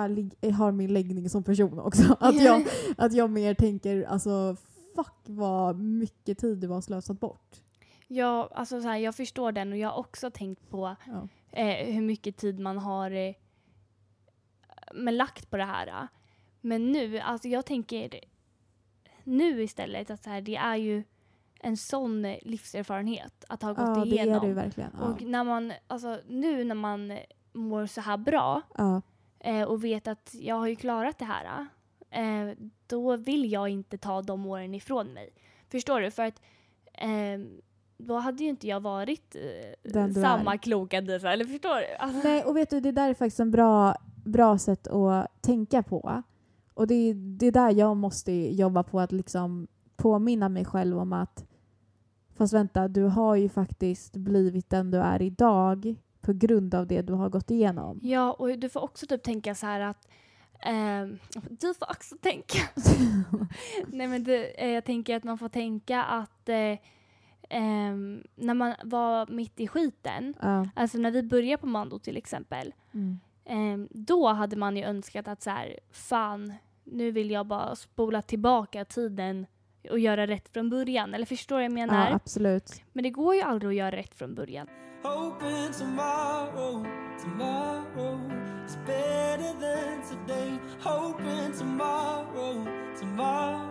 har 0.52 0.72
min 0.72 0.92
läggning 0.92 1.28
som 1.30 1.42
person 1.44 1.78
också. 1.78 2.16
Att 2.20 2.42
jag, 2.42 2.66
att 2.96 3.12
jag 3.12 3.30
mer 3.30 3.54
tänker 3.54 4.02
alltså 4.02 4.56
fuck 4.96 5.14
vad 5.24 5.78
mycket 5.78 6.38
tid 6.38 6.58
du 6.58 6.68
har 6.68 6.80
slösat 6.80 7.20
bort. 7.20 7.56
Ja, 8.08 8.50
alltså 8.54 8.80
så 8.82 8.88
här, 8.88 8.96
jag 8.98 9.14
förstår 9.14 9.52
den 9.52 9.72
och 9.72 9.78
jag 9.78 9.88
har 9.88 9.98
också 9.98 10.30
tänkt 10.30 10.70
på 10.70 10.96
Ja. 11.06 11.28
eh, 11.50 11.94
hur 11.94 12.02
mycket 12.02 12.36
tid 12.36 12.58
man 12.60 12.78
har 12.78 13.10
eh, 13.10 13.34
men 14.94 15.16
lagt 15.16 15.50
på 15.50 15.56
det 15.56 15.64
här. 15.64 15.86
eh. 15.86 16.06
Men 16.60 16.92
nu, 16.92 17.18
alltså 17.18 17.48
jag 17.48 17.66
tänker 17.66 18.10
nu 19.24 19.62
istället 19.62 20.10
att 20.10 20.24
så 20.24 20.30
här, 20.30 20.40
det 20.40 20.56
är 20.56 20.76
ju 20.76 21.04
en 21.60 21.76
sån 21.76 22.22
livserfarenhet 22.42 23.44
att 23.48 23.62
ha 23.62 23.72
gått 23.72 23.78
Ja, 23.98 24.04
det 24.04 24.10
är 24.18 24.24
igenom. 24.24 24.48
det 24.48 24.54
verkligen. 24.54 24.90
Ja. 25.00 25.04
Och 25.06 25.22
när 25.22 25.44
man, 25.44 25.72
alltså 25.86 26.18
nu 26.28 26.64
när 26.64 26.74
man 26.74 27.18
mår 27.52 27.86
så 27.86 28.00
här 28.00 28.16
bra 28.16 28.60
Ja. 28.78 29.02
eh, 29.40 29.62
och 29.62 29.84
vet 29.84 30.08
att 30.08 30.30
jag 30.34 30.54
har 30.54 30.66
ju 30.66 30.76
klarat 30.76 31.18
det 31.18 31.24
här. 31.24 31.66
Eh, 32.10 32.56
då 32.86 33.16
vill 33.16 33.52
jag 33.52 33.68
inte 33.68 33.98
ta 33.98 34.22
de 34.22 34.46
åren 34.46 34.74
ifrån 34.74 35.06
mig. 35.06 35.30
Förstår 35.70 36.00
du? 36.00 36.10
För 36.10 36.22
att 36.22 36.42
eh, 36.92 37.38
då 37.98 38.14
hade 38.18 38.42
ju 38.44 38.48
inte 38.50 38.66
jag 38.68 38.80
varit 38.80 39.36
eh, 39.94 40.08
samma 40.12 40.54
är. 40.54 40.58
kloka 40.58 41.00
Disa. 41.00 41.32
Eller 41.32 41.44
förstår 41.44 41.76
du? 41.76 41.94
Alltså, 41.98 42.28
Nej, 42.28 42.44
och 42.44 42.56
vet 42.56 42.70
du, 42.70 42.80
det 42.80 42.92
där 42.92 43.10
är 43.10 43.14
faktiskt 43.14 43.40
en 43.40 43.50
bra, 43.50 43.96
bra 44.24 44.58
sätt 44.58 44.86
att 44.86 45.42
tänka 45.42 45.82
på. 45.82 46.22
Och 46.74 46.86
det 46.86 46.94
är, 46.94 47.14
det 47.14 47.46
är 47.46 47.52
där 47.52 47.70
jag 47.70 47.96
måste 47.96 48.32
jobba 48.32 48.82
på 48.82 49.00
att 49.00 49.12
liksom 49.12 49.66
påminna 49.96 50.48
mig 50.48 50.64
själv 50.64 50.98
om 50.98 51.12
att 51.12 51.44
fast 52.34 52.52
vänta, 52.54 52.88
du 52.88 53.04
har 53.04 53.36
ju 53.36 53.48
faktiskt 53.48 54.16
blivit 54.16 54.70
den 54.70 54.90
du 54.90 54.98
är 54.98 55.22
idag 55.22 55.94
på 56.20 56.32
grund 56.32 56.74
av 56.74 56.86
det 56.86 57.02
du 57.02 57.12
har 57.12 57.28
gått 57.28 57.50
igenom. 57.50 58.00
Ja, 58.02 58.32
och 58.32 58.58
du 58.58 58.68
får 58.68 58.80
också 58.80 59.06
typ 59.06 59.22
tänka 59.22 59.54
så 59.54 59.66
här 59.66 59.80
att 59.80 60.08
ehm, 60.60 61.18
du 61.50 61.74
får 61.74 61.90
också 61.90 62.16
tänka. 62.20 62.58
Nej 63.86 64.08
men 64.08 64.24
du, 64.24 64.44
eh, 64.44 64.68
jag 64.70 64.84
tänker 64.84 65.16
att 65.16 65.24
man 65.24 65.38
får 65.38 65.48
tänka 65.48 66.02
att 66.02 66.48
eh, 66.48 66.78
ehm, 67.48 68.22
när 68.36 68.54
man 68.54 68.74
var 68.84 69.26
mitt 69.26 69.60
i 69.60 69.66
skiten, 69.68 70.34
Ja. 70.40 70.68
alltså 70.76 70.98
när 70.98 71.10
vi 71.10 71.22
började 71.22 71.60
på 71.60 71.66
Mando 71.66 71.98
till 71.98 72.16
exempel, 72.16 72.74
Mm. 72.94 73.18
Ehm, 73.44 73.88
då 73.90 74.28
hade 74.28 74.56
man 74.56 74.76
ju 74.76 74.82
önskat 74.82 75.28
att 75.28 75.42
så 75.42 75.50
här, 75.50 75.78
fan, 75.90 76.54
nu 76.84 77.10
vill 77.10 77.30
jag 77.30 77.46
bara 77.46 77.76
spola 77.76 78.22
tillbaka 78.22 78.84
tiden 78.84 79.46
och 79.90 79.98
göra 79.98 80.26
rätt 80.26 80.48
från 80.48 80.70
början. 80.70 81.14
Eller 81.14 81.26
förstår 81.26 81.56
du 81.56 81.60
vad 81.60 81.64
jag 81.64 81.72
menar? 81.72 82.08
ja, 82.08 82.14
absolut. 82.14 82.82
Men 82.92 83.02
det 83.04 83.10
går 83.10 83.34
ju 83.34 83.40
aldrig 83.40 83.68
att 83.68 83.76
göra 83.76 83.96
rätt 83.96 84.14
från 84.14 84.34
början. 84.34 84.66
Tomorrow, 85.02 85.72
tomorrow 85.72 86.86
tomorrow. 93.00 93.62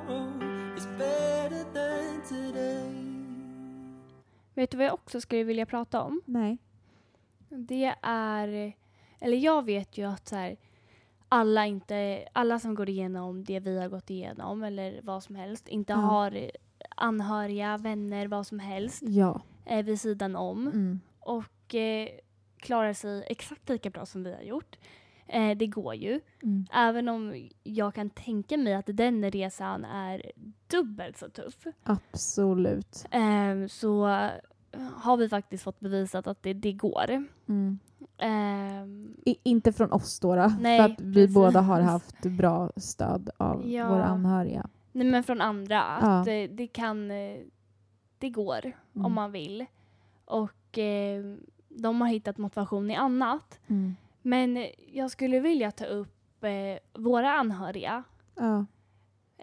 Vet 4.54 4.72
du 4.72 4.78
vad 4.78 4.86
jag 4.86 4.94
också 4.94 5.22
skulle 5.22 5.44
vilja 5.44 5.66
prata 5.66 6.02
om? 6.02 6.22
Nej. 6.26 6.58
Det 7.50 7.96
är, 8.02 8.74
eller 9.22 9.38
jag 9.38 9.66
vet 9.66 9.98
ju 9.98 10.08
att 10.08 10.28
så 10.28 10.36
här, 10.36 10.58
alla, 11.30 11.66
inte, 11.66 12.28
alla 12.34 12.60
som 12.60 12.76
går 12.76 12.90
igenom 12.90 13.44
det 13.44 13.60
vi 13.60 13.80
har 13.80 13.90
gått 13.90 14.10
igenom 14.10 14.64
eller 14.64 15.00
vad 15.04 15.24
som 15.24 15.36
helst 15.36 15.68
inte 15.68 15.94
Ja. 15.94 15.98
har 15.98 16.52
anhöriga, 16.96 17.78
vänner, 17.78 18.28
vad 18.28 18.48
som 18.48 18.60
helst 18.60 19.02
Ja. 19.06 19.42
eh, 19.66 19.86
vid 19.86 20.02
sidan 20.02 20.36
om 20.36 20.68
Mm. 20.68 21.00
och 21.20 21.76
eh, 21.76 22.08
klarar 22.58 22.94
sig 22.94 23.24
exakt 23.28 23.70
lika 23.70 23.90
bra 23.90 24.06
som 24.06 24.24
vi 24.24 24.34
har 24.34 24.42
gjort. 24.42 24.78
Eh, 25.28 25.58
det 25.58 25.68
går 25.68 25.96
ju. 25.96 26.20
Mm. 26.44 26.66
Även 26.74 27.10
om 27.10 27.50
jag 27.64 27.94
kan 27.96 28.10
tänka 28.10 28.58
mig 28.58 28.74
att 28.74 28.86
den 28.88 29.32
resan 29.32 29.86
är 29.86 30.32
dubbelt 30.68 31.18
så 31.18 31.30
tuff. 31.30 31.66
Absolut. 31.84 33.06
Eh, 33.12 33.68
så 33.68 34.06
har 34.96 35.18
vi 35.18 35.30
faktiskt 35.30 35.64
fått 35.64 35.80
bevisat 35.80 36.28
att 36.28 36.44
det, 36.44 36.54
det 36.54 36.72
går. 36.74 37.26
Mm. 37.50 37.80
Eh, 38.22 38.84
I, 39.26 39.38
inte 39.44 39.74
från 39.74 39.92
oss 39.92 40.20
då, 40.20 40.36
Nej, 40.60 40.78
för 40.80 40.86
att 40.94 41.02
vi 41.02 41.14
precis. 41.14 41.36
båda 41.36 41.62
har 41.62 41.82
haft 41.82 42.22
bra 42.26 42.72
stöd 42.76 43.30
av 43.38 43.70
Ja. 43.70 43.90
våra 43.90 44.04
anhöriga. 44.06 44.68
nej 44.92 45.08
men 45.08 45.24
från 45.24 45.42
andra. 45.42 45.82
Att 45.84 46.04
Ja. 46.28 46.34
det, 46.34 46.48
det 46.48 46.68
kan... 46.68 47.12
eh, 47.12 47.38
Det 48.20 48.30
går 48.30 48.66
Mm. 48.66 49.06
om 49.06 49.14
man 49.14 49.32
vill. 49.32 49.66
Och 50.26 50.78
eh, 50.78 51.24
de 51.70 52.02
har 52.02 52.08
hittat 52.08 52.38
motivation 52.38 52.92
i 52.92 52.96
annat. 52.96 53.60
Mm. 53.68 53.96
Men 54.22 54.68
jag 54.94 55.12
skulle 55.12 55.40
vilja 55.40 55.72
ta 55.72 55.86
upp 55.86 56.44
eh, 56.44 57.02
våra 57.02 57.32
anhöriga. 57.34 58.04
Ja, 58.36 58.66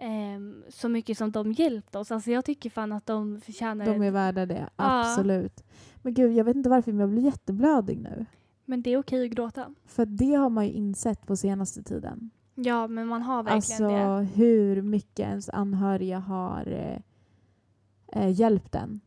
Ehm, 0.01 0.63
så 0.69 0.89
mycket 0.89 1.17
som 1.17 1.31
de 1.31 1.51
hjälpt 1.51 1.95
oss. 1.95 2.11
Alltså 2.11 2.31
jag 2.31 2.45
tycker 2.45 2.69
fan 2.69 2.91
att 2.91 3.05
de 3.05 3.41
förtjänar 3.41 3.85
de 3.85 4.01
är 4.01 4.11
värda 4.11 4.45
det. 4.45 4.69
Absolut. 4.75 5.63
Men 6.01 6.13
gud, 6.13 6.31
jag 6.33 6.45
vet 6.45 6.55
inte 6.55 6.69
varför 6.69 6.91
men 6.91 6.99
jag 6.99 7.09
blir 7.09 7.21
jätteblödig 7.23 7.97
nu. 7.99 8.25
Men 8.69 8.81
det 8.81 8.89
är 8.93 8.97
okej 8.97 9.25
att 9.25 9.31
gråta. 9.31 9.73
För 9.85 10.05
det 10.05 10.33
har 10.33 10.49
man 10.49 10.65
ju 10.67 10.71
insett 10.71 11.27
på 11.27 11.35
senaste 11.35 11.83
tiden. 11.83 12.29
Ja, 12.55 12.87
men 12.87 13.07
man 13.07 13.21
har 13.21 13.43
verkligen 13.43 13.85
Alltså 13.85 13.87
det. 13.87 14.25
hur 14.43 14.81
mycket 14.81 15.19
ens 15.19 15.49
anhöriga 15.49 16.19
har 16.19 16.67
eh, 16.67 18.21
eh, 18.23 18.31
hjälpt 18.31 18.75
en. 18.75 18.99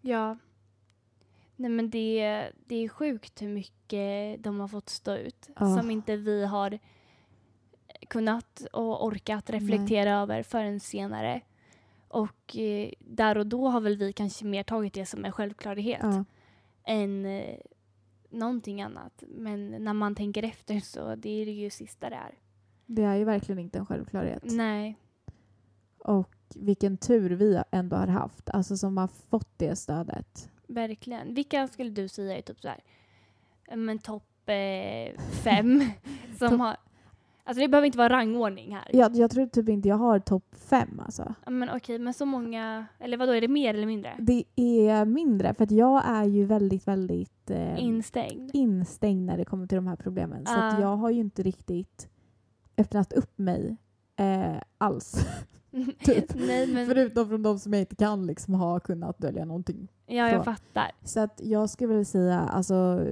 Ja. 0.00 0.36
Nej 1.56 1.70
men 1.70 1.90
det, 1.90 2.44
det 2.66 2.74
är 2.84 2.88
sjukt 2.88 3.42
hur 3.42 3.48
mycket 3.48 4.42
de 4.44 4.60
har 4.60 4.68
fått 4.68 4.88
stå 4.88 5.16
ut. 5.16 5.48
Ja. 5.60 5.76
Som 5.76 5.90
inte 5.90 6.16
vi 6.16 6.44
har 6.46 6.78
kunnat 8.08 8.66
och 8.72 9.04
orkat 9.06 9.50
reflektera 9.50 10.12
över 10.20 10.42
förrän 10.42 10.80
senare. 10.80 11.40
Och 12.08 12.56
eh, 12.56 12.90
där 12.98 13.38
och 13.38 13.46
då 13.46 13.68
har 13.68 13.80
väl 13.80 13.96
vi 13.96 14.12
kanske 14.12 14.44
mer 14.44 14.62
tagit 14.62 14.94
det 14.94 15.06
som 15.06 15.24
en 15.24 15.32
självklarhet 15.32 16.00
Ja. 16.02 16.24
än 16.84 17.26
eh, 17.26 17.56
någonting 18.34 18.82
annat. 18.82 19.22
Men 19.28 19.70
när 19.70 19.92
man 19.92 20.14
tänker 20.14 20.42
efter 20.42 20.80
så 20.80 21.14
det 21.14 21.28
är 21.42 21.46
det 21.46 21.52
ju 21.52 21.70
sista 21.70 22.10
det 22.10 22.16
är. 22.16 22.34
Det 22.86 23.02
är 23.02 23.14
ju 23.16 23.24
verkligen 23.24 23.58
inte 23.58 23.78
en 23.78 23.86
självklarhet. 23.86 24.42
Nej. 24.44 24.98
Och 25.98 26.34
vilken 26.54 26.96
tur 26.96 27.30
vi 27.30 27.62
ändå 27.70 27.96
har 27.96 28.06
haft. 28.06 28.50
Alltså 28.50 28.76
som 28.76 28.96
har 28.96 29.08
fått 29.08 29.48
det 29.58 29.76
stödet. 29.76 30.50
Verkligen. 30.66 31.34
Vilka 31.34 31.68
skulle 31.68 31.90
du 31.90 32.08
säga 32.08 32.38
är 32.38 32.42
typ 32.42 32.60
så 32.60 32.68
här, 32.68 32.80
men 33.76 33.98
topp 33.98 34.48
eh, 34.48 35.20
fem 35.20 35.80
som 36.38 36.48
Topp- 36.50 36.60
har... 36.60 36.76
Alltså 37.46 37.60
det 37.62 37.68
behöver 37.68 37.86
inte 37.86 37.98
vara 37.98 38.08
rangordning 38.08 38.74
här. 38.74 38.90
Jag, 38.92 39.16
jag 39.16 39.30
tror 39.30 39.46
typ 39.46 39.68
inte 39.68 39.88
jag 39.88 39.96
har 39.96 40.18
topp 40.18 40.44
fem 40.56 41.00
alltså. 41.04 41.34
Ja, 41.44 41.50
Men 41.50 41.70
okej, 41.76 41.98
men 41.98 42.14
så 42.14 42.26
många... 42.26 42.86
Eller 42.98 43.16
vad 43.16 43.28
då 43.28 43.32
är 43.32 43.40
det 43.40 43.48
mer 43.48 43.74
eller 43.74 43.86
mindre? 43.86 44.12
Det 44.18 44.44
är 44.56 45.04
mindre 45.04 45.54
för 45.54 45.64
att 45.64 45.70
jag 45.70 46.02
är 46.06 46.24
ju 46.24 46.44
väldigt, 46.44 46.88
väldigt 46.88 47.50
eh, 47.50 47.84
Instängd. 47.84 48.50
instängd 48.52 49.26
när 49.26 49.36
det 49.36 49.44
kommer 49.44 49.66
till 49.66 49.76
de 49.76 49.86
här 49.86 49.96
problemen. 49.96 50.46
Så 50.46 50.52
att 50.54 50.74
Ah. 50.74 50.80
jag 50.80 50.96
har 50.96 51.10
ju 51.10 51.20
inte 51.20 51.42
riktigt 51.42 52.08
öppnat 52.78 53.12
upp 53.12 53.38
mig 53.38 53.76
eh, 54.16 54.56
alls. 54.78 55.26
Typ. 56.04 56.34
Nej 56.34 56.66
men, 56.66 56.86
Förutom 56.86 57.28
från 57.28 57.42
de 57.42 57.58
som 57.58 57.72
jag 57.72 57.80
inte 57.82 57.96
kan 57.96 58.26
liksom 58.26 58.54
ha 58.54 58.80
kunnat 58.80 59.18
dölja 59.18 59.44
någonting. 59.44 59.88
ja 60.06 60.14
jag 60.28 60.36
så. 60.36 60.42
fattar. 60.44 60.90
Så 61.04 61.20
att 61.20 61.40
jag 61.44 61.70
skulle 61.70 61.94
väl 61.94 62.04
säga, 62.06 62.40
alltså 62.40 63.06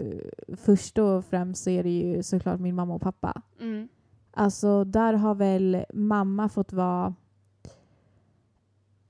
först 0.57 0.99
och 0.99 1.25
främst 1.25 1.65
så 1.65 1.71
är 1.71 1.83
det 1.83 1.91
ju 1.91 2.23
såklart 2.23 2.61
min 2.61 2.75
mamma 2.75 2.95
och 2.95 3.03
pappa. 3.03 3.43
Mm. 3.61 3.89
Alltså 4.35 4.85
där 4.85 5.15
har 5.15 5.35
väl 5.35 5.85
mamma 5.95 6.49
fått 6.49 6.73
vara 6.73 7.15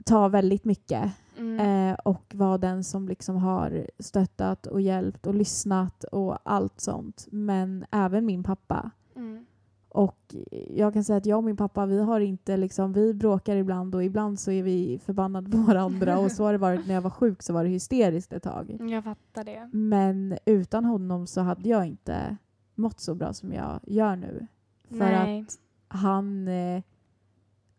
ta 0.05 0.29
väldigt 0.29 0.65
mycket 0.65 1.13
Mm. 1.39 1.91
eh, 1.91 1.99
och 2.05 2.33
vara 2.35 2.59
den 2.59 2.85
som 2.85 3.09
liksom 3.09 3.37
har 3.37 3.87
stöttat 3.99 4.67
och 4.67 4.81
hjälpt 4.81 5.27
och 5.27 5.35
lyssnat 5.35 6.05
och 6.05 6.39
allt 6.43 6.81
sånt. 6.81 7.27
Men 7.31 7.85
även 7.91 8.27
min 8.27 8.43
pappa. 8.43 8.91
Mm. 9.17 9.47
Och 9.89 10.35
jag 10.71 10.93
kan 10.93 11.05
säga 11.05 11.17
att 11.17 11.27
jag 11.27 11.37
och 11.37 11.45
min 11.45 11.57
pappa, 11.57 11.87
vi 11.87 12.01
har 12.03 12.21
inte 12.21 12.57
liksom, 12.57 12.93
vi 12.93 13.15
bråkar 13.15 13.57
ibland 13.57 13.95
och 13.95 14.05
ibland 14.05 14.41
så 14.41 14.51
är 14.51 14.63
vi 14.63 14.99
förbannade 15.05 15.51
på 15.51 15.57
varandra 15.59 16.19
och 16.19 16.33
så 16.33 16.45
har 16.45 16.53
det 16.53 16.59
varit 16.59 16.87
när 16.87 16.95
jag 16.95 17.03
var 17.03 17.11
sjuk 17.11 17.43
så 17.43 17.53
var 17.53 17.65
det 17.65 17.71
hysteriskt 17.71 18.33
ett 18.33 18.43
tag. 18.43 18.77
Jag 18.91 19.05
fattar 19.05 19.45
det. 19.45 19.71
Men 19.73 20.39
utan 20.45 20.85
honom 20.85 21.27
så 21.27 21.41
hade 21.41 21.69
jag 21.69 21.87
inte 21.87 22.37
mått 22.75 23.01
så 23.01 23.15
bra 23.15 23.33
som 23.33 23.53
jag 23.53 23.81
gör 23.83 24.17
nu. 24.17 24.47
För 24.93 24.99
Nej. 24.99 25.41
att 25.49 25.59
han, 26.01 26.49
eh, 26.49 26.83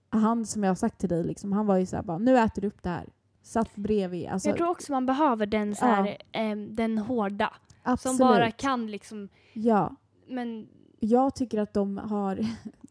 han 0.09 0.45
som 0.45 0.63
jag 0.63 0.69
har 0.69 0.75
sagt 0.75 0.99
till 0.99 1.09
dig, 1.09 1.23
liksom, 1.23 1.51
han 1.51 1.65
var 1.65 1.77
ju 1.77 1.85
såhär 1.85 2.03
bara, 2.03 2.17
nu 2.17 2.37
äter 2.37 2.61
du 2.61 2.67
upp 2.67 2.83
det 2.83 2.89
här. 2.89 3.05
Satt 3.41 3.75
bredvid. 3.75 4.27
Alltså, 4.27 4.49
jag 4.49 4.57
tror 4.57 4.69
också 4.69 4.91
man 4.91 5.05
behöver 5.05 5.45
den 5.45 5.75
så 5.75 5.85
här, 5.85 6.17
em, 6.31 6.75
den 6.75 6.97
hårda. 6.97 7.53
absolut. 7.83 8.17
Som 8.17 8.27
bara 8.27 8.51
kan 8.51 8.91
liksom, 8.91 9.29
Ja. 9.53 9.95
men 10.27 10.67
Jag 10.99 11.35
tycker 11.35 11.59
att 11.61 11.73
de 11.73 11.97
har 11.97 12.45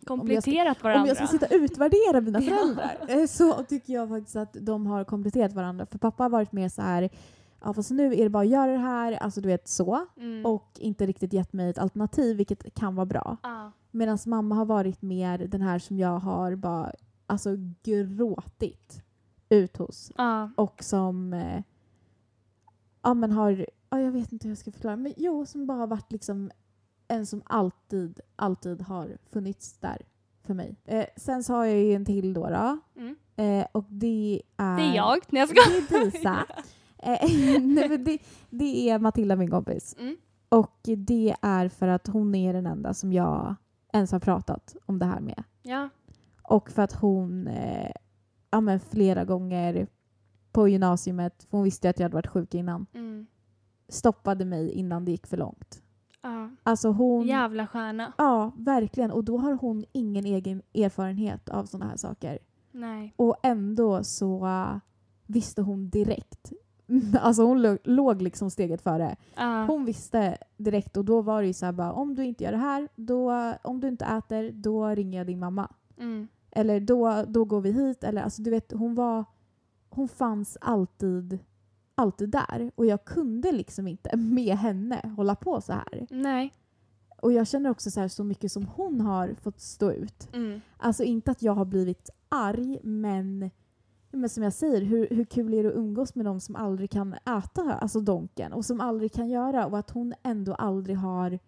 kompletterat 0.06 0.82
varandra. 0.82 1.02
Om 1.02 1.08
jag 1.08 1.16
ska 1.16 1.26
sitta 1.26 1.46
och 1.46 1.52
utvärdera 1.62 2.20
mina 2.20 2.40
Ja. 2.42 2.56
föräldrar 2.56 2.96
eh, 3.08 3.26
så 3.26 3.52
tycker 3.52 3.92
jag 3.92 4.08
faktiskt 4.08 4.36
att 4.36 4.56
de 4.60 4.86
har 4.86 5.04
kompletterat 5.04 5.52
varandra. 5.52 5.86
För 5.86 5.98
pappa 5.98 6.22
har 6.22 6.30
varit 6.30 6.52
mer 6.52 6.68
så 6.68 6.82
här, 6.82 7.10
ja 7.64 7.72
fast 7.74 7.90
nu 7.90 8.14
är 8.14 8.22
det 8.24 8.30
bara 8.30 8.42
att 8.42 8.48
göra 8.48 8.72
det 8.72 8.78
här, 8.78 9.12
alltså 9.12 9.40
du 9.40 9.48
vet 9.48 9.68
så. 9.68 10.06
Mm. 10.16 10.46
Och 10.46 10.70
inte 10.78 11.06
riktigt 11.06 11.32
gett 11.32 11.52
mig 11.52 11.70
ett 11.70 11.78
alternativ, 11.78 12.36
vilket 12.36 12.74
kan 12.74 12.94
vara 12.94 13.06
bra. 13.06 13.36
Ja. 13.42 13.72
Medan 13.92 14.18
mamma 14.26 14.54
har 14.54 14.64
varit 14.64 15.02
mer 15.02 15.38
den 15.38 15.62
här 15.62 15.78
som 15.78 15.98
jag 15.98 16.18
har 16.18 16.54
bara 16.54 16.92
alltså 17.26 17.56
gråtit 17.82 19.02
ut 19.48 19.76
hos. 19.76 20.12
Ja. 20.16 20.50
Och 20.56 20.82
som 20.84 21.32
eh, 21.32 21.62
ja 23.02 23.14
men 23.14 23.32
har, 23.32 23.66
ja, 23.90 24.00
jag 24.00 24.12
vet 24.12 24.32
inte 24.32 24.46
hur 24.46 24.50
jag 24.50 24.58
ska 24.58 24.72
förklara, 24.72 24.96
men 24.96 25.12
jo 25.16 25.46
som 25.46 25.66
bara 25.66 25.78
har 25.78 25.86
varit 25.86 26.12
liksom 26.12 26.50
en 27.08 27.26
som 27.26 27.42
alltid, 27.44 28.20
alltid 28.36 28.82
har 28.82 29.16
funnits 29.30 29.78
där 29.78 30.02
för 30.42 30.54
mig. 30.54 30.76
Eh, 30.84 31.06
sen 31.16 31.44
så 31.44 31.52
har 31.52 31.64
jag 31.64 31.78
ju 31.78 31.94
en 31.94 32.04
till 32.04 32.34
då, 32.34 32.48
då 32.48 32.78
Mm. 32.96 33.16
eh, 33.36 33.66
och 33.72 33.84
det 33.88 34.42
är... 34.56 34.76
Det 34.76 34.82
är 34.82 34.94
jag. 34.96 35.18
Nej 35.28 35.40
jag 35.40 35.48
ska. 35.48 35.60
Det 35.70 35.96
är 35.96 36.04
Disa. 36.04 36.46
Eh, 37.04 37.18
nej, 37.60 37.88
men 37.88 38.04
det, 38.04 38.18
det 38.50 38.90
är 38.90 38.98
Matilda, 38.98 39.36
min 39.36 39.50
kompis. 39.50 39.96
Mm. 39.98 40.16
Och 40.48 40.80
det 40.82 41.34
är 41.42 41.68
för 41.68 41.88
att 41.88 42.06
hon 42.06 42.34
är 42.34 42.52
den 42.52 42.66
enda 42.66 42.94
som 42.94 43.12
jag 43.12 43.54
ens 43.92 44.12
har 44.12 44.20
pratat 44.20 44.76
om 44.86 44.98
det 44.98 45.06
här 45.06 45.20
med. 45.20 45.44
Ja. 45.62 45.88
Och 46.42 46.70
för 46.70 46.82
att 46.82 46.92
hon 46.92 47.46
eh, 47.46 47.90
ja, 48.50 48.60
men 48.60 48.80
flera 48.80 49.24
gånger 49.24 49.86
på 50.52 50.68
gymnasiet, 50.68 51.42
för 51.50 51.56
hon 51.56 51.64
visste 51.64 51.90
att 51.90 51.98
jag 51.98 52.04
hade 52.04 52.14
varit 52.14 52.26
sjuk 52.26 52.54
innan, 52.54 52.86
Mm. 52.94 53.26
stoppade 53.88 54.44
mig 54.44 54.72
innan 54.72 55.04
det 55.04 55.10
gick 55.10 55.26
för 55.26 55.36
långt. 55.36 55.82
ja. 56.22 56.50
Alltså 56.62 56.88
hon... 56.88 57.26
Jävla 57.26 57.66
stjärna. 57.66 58.12
Ja, 58.18 58.52
verkligen. 58.56 59.10
Och 59.10 59.24
då 59.24 59.38
har 59.38 59.52
hon 59.52 59.84
ingen 59.92 60.24
egen 60.26 60.62
erfarenhet 60.74 61.48
av 61.48 61.64
sådana 61.64 61.90
här 61.90 61.96
saker. 61.96 62.38
Nej. 62.70 63.14
Och 63.16 63.36
ändå 63.42 64.04
så 64.04 64.46
uh, 64.46 64.76
visste 65.26 65.62
hon 65.62 65.90
direkt. 65.90 66.52
Alltså 67.20 67.42
hon 67.42 67.78
låg, 67.84 68.22
liksom 68.22 68.50
steget 68.50 68.82
före. 68.82 69.16
Ja. 69.36 69.64
Hon 69.64 69.84
visste 69.84 70.38
direkt 70.56 70.96
och 70.96 71.04
då 71.04 71.20
var 71.20 71.40
det 71.42 71.46
ju 71.46 71.52
så 71.52 71.66
här 71.66 71.72
bara 71.72 71.92
om 71.92 72.14
du 72.14 72.24
inte 72.24 72.44
gör 72.44 72.52
det 72.52 72.58
här, 72.58 72.88
då, 72.94 73.54
om 73.62 73.80
du 73.80 73.88
inte 73.88 74.04
äter, 74.04 74.50
då 74.52 74.86
ringer 74.86 75.18
jag 75.18 75.26
din 75.26 75.38
mamma. 75.38 75.68
Mm. 75.98 76.28
Eller 76.50 76.80
då, 76.80 77.24
då 77.28 77.44
går 77.44 77.60
vi 77.60 77.72
hit. 77.72 78.04
Eller 78.04 78.22
alltså 78.22 78.42
du 78.42 78.50
vet, 78.50 78.72
hon 78.72 78.94
var... 78.94 79.24
Hon 79.94 80.08
fanns 80.08 80.58
alltid, 80.60 81.38
alltid 81.94 82.30
där. 82.30 82.70
Och 82.74 82.86
jag 82.86 83.04
kunde 83.04 83.52
liksom 83.52 83.88
inte 83.88 84.16
med 84.16 84.56
henne 84.56 85.12
hålla 85.16 85.34
på 85.34 85.60
så 85.60 85.72
här. 85.72 86.06
Nej. 86.10 86.52
Och 87.22 87.32
jag 87.32 87.46
känner 87.46 87.70
också 87.70 87.90
så 87.90 88.00
här 88.00 88.08
så 88.08 88.24
mycket 88.24 88.52
som 88.52 88.66
hon 88.66 89.00
har 89.00 89.34
fått 89.42 89.60
stå 89.60 89.92
ut. 89.92 90.28
Mm. 90.32 90.60
Alltså 90.76 91.04
inte 91.04 91.30
att 91.30 91.42
jag 91.42 91.54
har 91.54 91.64
blivit 91.64 92.10
arg, 92.28 92.78
men, 92.82 93.50
men 94.12 94.28
som 94.30 94.42
jag 94.42 94.52
säger, 94.52 94.80
hur, 94.82 95.08
hur 95.10 95.24
kul 95.24 95.54
är 95.54 95.62
det 95.62 95.68
att 95.68 95.74
umgås 95.74 96.14
med 96.14 96.24
någon 96.24 96.40
som 96.40 96.56
aldrig 96.56 96.90
kan 96.90 97.14
äta 97.14 97.72
alltså 97.74 98.00
donken 98.00 98.52
och 98.52 98.64
som 98.64 98.80
aldrig 98.80 99.12
kan 99.12 99.28
göra 99.28 99.66
och 99.66 99.78
att 99.78 99.90
hon 99.90 100.14
ändå 100.22 100.54
aldrig 100.54 100.96
har 100.96 101.38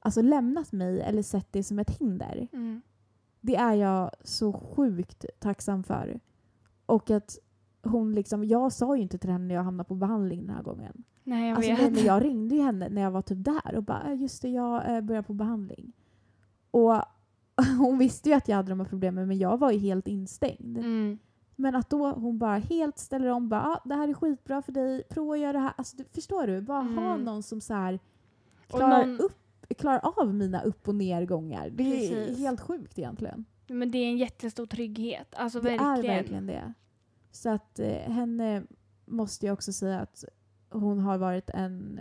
alltså, 0.00 0.22
lämnat 0.22 0.72
mig 0.72 1.00
eller 1.00 1.22
sett 1.22 1.52
det 1.52 1.62
som 1.62 1.78
ett 1.78 1.90
hinder. 1.90 2.48
Mm. 2.52 2.80
Det 3.40 3.56
är 3.56 3.74
jag 3.74 4.10
så 4.24 4.52
sjukt 4.52 5.24
tacksam 5.38 5.84
för. 5.84 6.20
Och 6.86 7.10
att 7.10 7.38
hon 7.82 8.12
liksom, 8.14 8.44
jag 8.44 8.72
sa 8.72 8.96
ju 8.96 9.02
inte 9.02 9.18
till 9.18 9.30
henne 9.30 9.44
när 9.46 9.54
jag 9.54 9.62
hamnade 9.62 9.88
på 9.88 9.94
behandling 9.94 10.46
den 10.46 10.56
här 10.56 10.62
gången. 10.62 11.04
Nej 11.24 11.48
jag 11.48 11.56
Alltså, 11.56 11.72
vet. 11.72 11.92
men 11.92 12.04
jag 12.04 12.24
ringde 12.24 12.54
ju 12.54 12.62
henne 12.62 12.88
när 12.88 13.02
jag 13.02 13.10
var 13.10 13.22
typ 13.22 13.44
där 13.44 13.74
och 13.76 13.82
bara 13.82 14.02
"Äh, 14.12 14.20
just 14.20 14.42
det, 14.42 14.48
jag 14.48 14.94
eh, 14.96 15.00
börjar 15.00 15.22
på 15.22 15.32
behandling. 15.34 15.92
Och 16.70 16.94
hon 17.78 17.98
visste 17.98 18.28
ju 18.28 18.34
att 18.34 18.48
jag 18.48 18.56
hade 18.56 18.68
de 18.68 18.80
här 18.80 18.86
problemen 18.86 19.28
men 19.28 19.38
jag 19.38 19.58
var 19.58 19.70
ju 19.70 19.78
helt 19.78 20.08
instängd. 20.08 20.78
Mm. 20.78 21.18
Men 21.56 21.74
att 21.76 21.90
då 21.90 22.12
hon 22.12 22.38
bara 22.38 22.56
helt 22.58 22.98
ställer 22.98 23.28
om, 23.28 23.48
bara 23.48 23.62
ah, 23.66 23.80
det 23.84 23.94
här 23.94 24.08
är 24.08 24.14
skitbra 24.14 24.62
för 24.62 24.72
dig, 24.72 25.02
prova 25.10 25.34
att 25.34 25.40
göra 25.40 25.52
det 25.52 25.58
här. 25.58 25.72
Alltså, 25.76 25.96
du, 25.96 26.04
förstår 26.04 26.46
du? 26.46 26.60
Bara 26.60 26.82
ha 26.82 27.12
Mm. 27.14 27.24
någon 27.24 27.42
som 27.42 27.60
så 27.60 27.74
här 27.74 27.98
klarar, 28.68 29.06
någon- 29.06 29.20
upp, 29.20 29.38
klarar 29.78 30.00
av 30.20 30.34
mina 30.34 30.62
upp 30.62 30.88
och 30.88 30.94
nergångar. 30.94 31.70
Det 31.70 31.82
är 31.82 32.08
Precis. 32.18 32.38
helt 32.38 32.60
sjukt 32.60 32.98
egentligen. 32.98 33.44
Men 33.66 33.90
det 33.90 33.98
är 33.98 34.06
en 34.10 34.18
jättestor 34.18 34.66
trygghet. 34.66 35.34
Alltså 35.36 35.60
Det 35.60 35.70
verkligen. 35.70 35.90
är 35.96 36.02
verkligen 36.16 36.46
det. 36.46 36.72
Så 37.30 37.48
att 37.50 37.78
eh, 37.78 37.86
henne 38.12 38.62
måste 39.04 39.46
jag 39.46 39.52
också 39.52 39.72
säga 39.72 40.00
att 40.00 40.24
hon 40.70 40.98
har 40.98 41.18
varit 41.18 41.50
en 41.50 42.00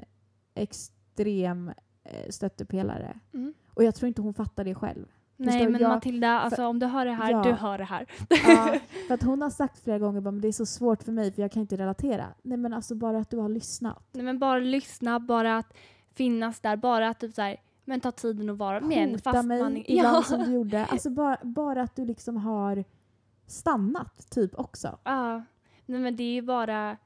extrem 0.53 1.71
eh, 2.03 2.29
stöttepelare. 2.29 3.19
Mm. 3.33 3.53
Och 3.73 3.83
jag 3.83 3.95
tror 3.95 4.07
inte 4.07 4.21
hon 4.21 4.33
fattar 4.33 4.63
det 4.63 4.75
själv. 4.75 5.05
Nej 5.45 5.67
men 5.67 5.81
jag- 5.81 5.89
Matilda, 5.89 6.39
alltså 6.39 6.65
om 6.65 6.79
du 6.79 6.85
hör 6.85 7.05
det 7.05 7.11
här, 7.11 7.31
Ja. 7.31 7.43
du 7.43 7.51
hör 7.51 7.77
det 7.77 7.83
här. 7.83 8.05
Ja, 8.29 8.75
för 9.07 9.13
att 9.13 9.23
hon 9.23 9.41
har 9.41 9.49
sagt 9.49 9.83
flera 9.83 9.99
gånger 9.99 10.27
att 10.27 10.41
det 10.41 10.47
är 10.47 10.51
så 10.51 10.65
svårt 10.65 11.03
för 11.03 11.11
mig 11.11 11.31
för 11.31 11.41
jag 11.41 11.51
kan 11.51 11.61
inte 11.61 11.77
relatera. 11.77 12.25
Nej 12.41 12.57
men 12.57 12.73
alltså 12.73 12.95
bara 12.95 13.17
att 13.17 13.29
du 13.29 13.37
har 13.37 13.49
lyssnat. 13.49 14.03
Nej, 14.11 14.23
men 14.23 14.39
bara 14.39 14.59
lyssna, 14.59 15.19
bara 15.19 15.57
att 15.57 15.77
finnas 16.15 16.59
där, 16.59 16.75
bara 16.75 17.09
att 17.09 17.19
typ 17.19 17.33
så 17.33 17.41
här, 17.41 17.57
men 17.85 18.01
ta 18.01 18.11
tiden 18.11 18.49
att 18.49 18.57
vara 18.57 18.79
med 18.81 18.97
en. 18.97 19.09
Hota 19.11 19.43
mig 19.43 19.61
man, 19.61 19.77
ibland 19.77 20.17
ja. 20.17 20.23
som 20.23 20.43
du 20.43 20.51
gjorde. 20.51 20.85
Alltså 20.85 21.09
bara, 21.21 21.37
bara 21.43 21.81
att 21.81 21.95
du 21.95 22.05
liksom 22.05 22.37
har 22.37 22.83
stannat 23.47 24.29
typ 24.31 24.59
också. 24.59 24.97
Ja, 25.03 25.43
nej 25.85 25.99
men 25.99 26.15
det 26.15 26.23
är 26.23 26.33
ju 26.33 26.41
bara, 26.41 26.97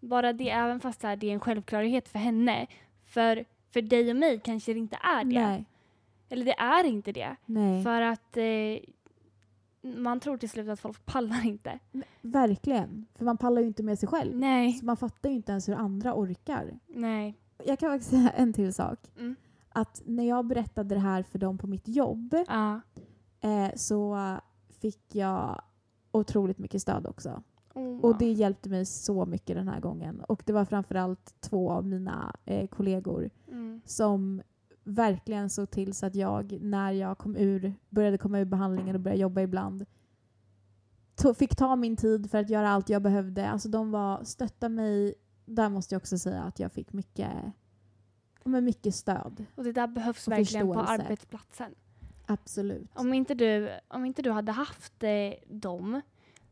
bara 0.00 0.32
det, 0.32 0.50
även 0.50 0.80
fast 0.80 1.00
det 1.00 1.08
är 1.08 1.24
en 1.24 1.40
självklarhet 1.40 2.08
för 2.08 2.18
henne. 2.18 2.66
För, 3.04 3.44
för 3.72 3.82
dig 3.82 4.10
och 4.10 4.16
mig 4.16 4.40
kanske 4.44 4.72
det 4.72 4.78
inte 4.78 4.98
är 5.02 5.24
det. 5.24 5.46
Nej. 5.46 5.64
Eller 6.28 6.44
det 6.44 6.58
är 6.58 6.84
inte 6.84 7.12
det. 7.12 7.36
Nej. 7.46 7.82
För 7.84 8.00
att 8.00 8.36
eh, 8.36 8.80
man 9.96 10.20
tror 10.20 10.36
till 10.36 10.50
slut 10.50 10.68
att 10.68 10.80
folk 10.80 11.06
pallar 11.06 11.46
inte. 11.46 11.78
Verkligen. 12.22 13.06
För 13.14 13.24
man 13.24 13.36
pallar 13.36 13.60
ju 13.62 13.66
inte 13.66 13.82
med 13.82 13.98
sig 13.98 14.08
själv. 14.08 14.36
Nej, 14.36 14.72
Så 14.72 14.84
man 14.84 14.96
fattar 14.96 15.28
ju 15.28 15.34
inte 15.34 15.52
ens 15.52 15.68
hur 15.68 15.74
andra 15.74 16.14
orkar. 16.14 16.78
nej. 16.86 17.34
Jag 17.64 17.78
kan 17.78 17.90
faktiskt 17.90 18.10
säga 18.10 18.30
en 18.30 18.52
till 18.52 18.74
sak. 18.74 18.98
Mm. 19.18 19.36
Att 19.68 20.02
när 20.06 20.24
jag 20.28 20.46
berättade 20.46 20.94
det 20.94 21.00
här 21.00 21.22
för 21.22 21.38
dem 21.38 21.58
på 21.58 21.66
mitt 21.66 21.88
jobb 21.88 22.34
Ja. 22.48 22.80
eh, 23.40 23.74
så 23.76 24.18
fick 24.80 25.14
jag 25.14 25.62
otroligt 26.12 26.58
mycket 26.58 26.82
stöd 26.82 27.06
också. 27.06 27.42
Oh, 27.74 28.00
Och 28.00 28.18
det 28.18 28.32
hjälpte 28.32 28.68
mig 28.68 28.86
så 28.86 29.26
mycket 29.26 29.56
den 29.56 29.68
här 29.68 29.80
gången. 29.80 30.20
Och 30.20 30.42
det 30.46 30.52
var 30.52 30.64
framförallt 30.64 31.40
två 31.40 31.70
av 31.70 31.86
mina 31.86 32.36
eh, 32.44 32.66
kollegor 32.68 33.30
mm. 33.48 33.80
som 33.84 34.42
verkligen 34.86 35.50
såg 35.50 35.70
till 35.70 35.94
så 35.94 36.06
att 36.06 36.14
jag, 36.14 36.58
när 36.60 36.92
jag 36.92 37.18
kom 37.18 37.36
ur, 37.36 37.74
började 37.88 38.18
komma 38.18 38.38
ur 38.38 38.44
behandlingen 38.44 38.94
och 38.94 39.00
började 39.00 39.20
jobba 39.20 39.40
ibland, 39.40 39.86
fick 41.38 41.56
ta 41.56 41.76
min 41.76 41.96
tid 41.96 42.30
för 42.30 42.38
att 42.38 42.50
göra 42.50 42.70
allt 42.70 42.88
jag 42.88 43.02
behövde. 43.02 43.48
Alltså 43.48 43.68
de 43.68 43.90
var, 43.90 44.24
stötta 44.24 44.68
mig. 44.68 45.14
Där 45.44 45.68
måste 45.68 45.94
jag 45.94 46.00
också 46.00 46.18
säga 46.18 46.42
att 46.42 46.60
jag 46.60 46.72
fick 46.72 46.92
mycket, 46.92 47.30
men 48.44 48.64
mycket 48.64 48.94
stöd. 48.94 49.44
Och 49.54 49.64
det 49.64 49.72
där 49.72 49.86
behövs 49.86 50.28
verkligen 50.28 50.66
på 50.66 50.80
arbetsplatsen. 50.80 51.74
Absolut. 52.26 52.90
Om 52.94 53.14
inte 53.14 53.34
du, 53.34 53.70
om 53.88 54.04
inte 54.04 54.22
du 54.22 54.30
hade 54.30 54.52
haft 54.52 55.02
eh, 55.02 55.10
dem 55.46 56.00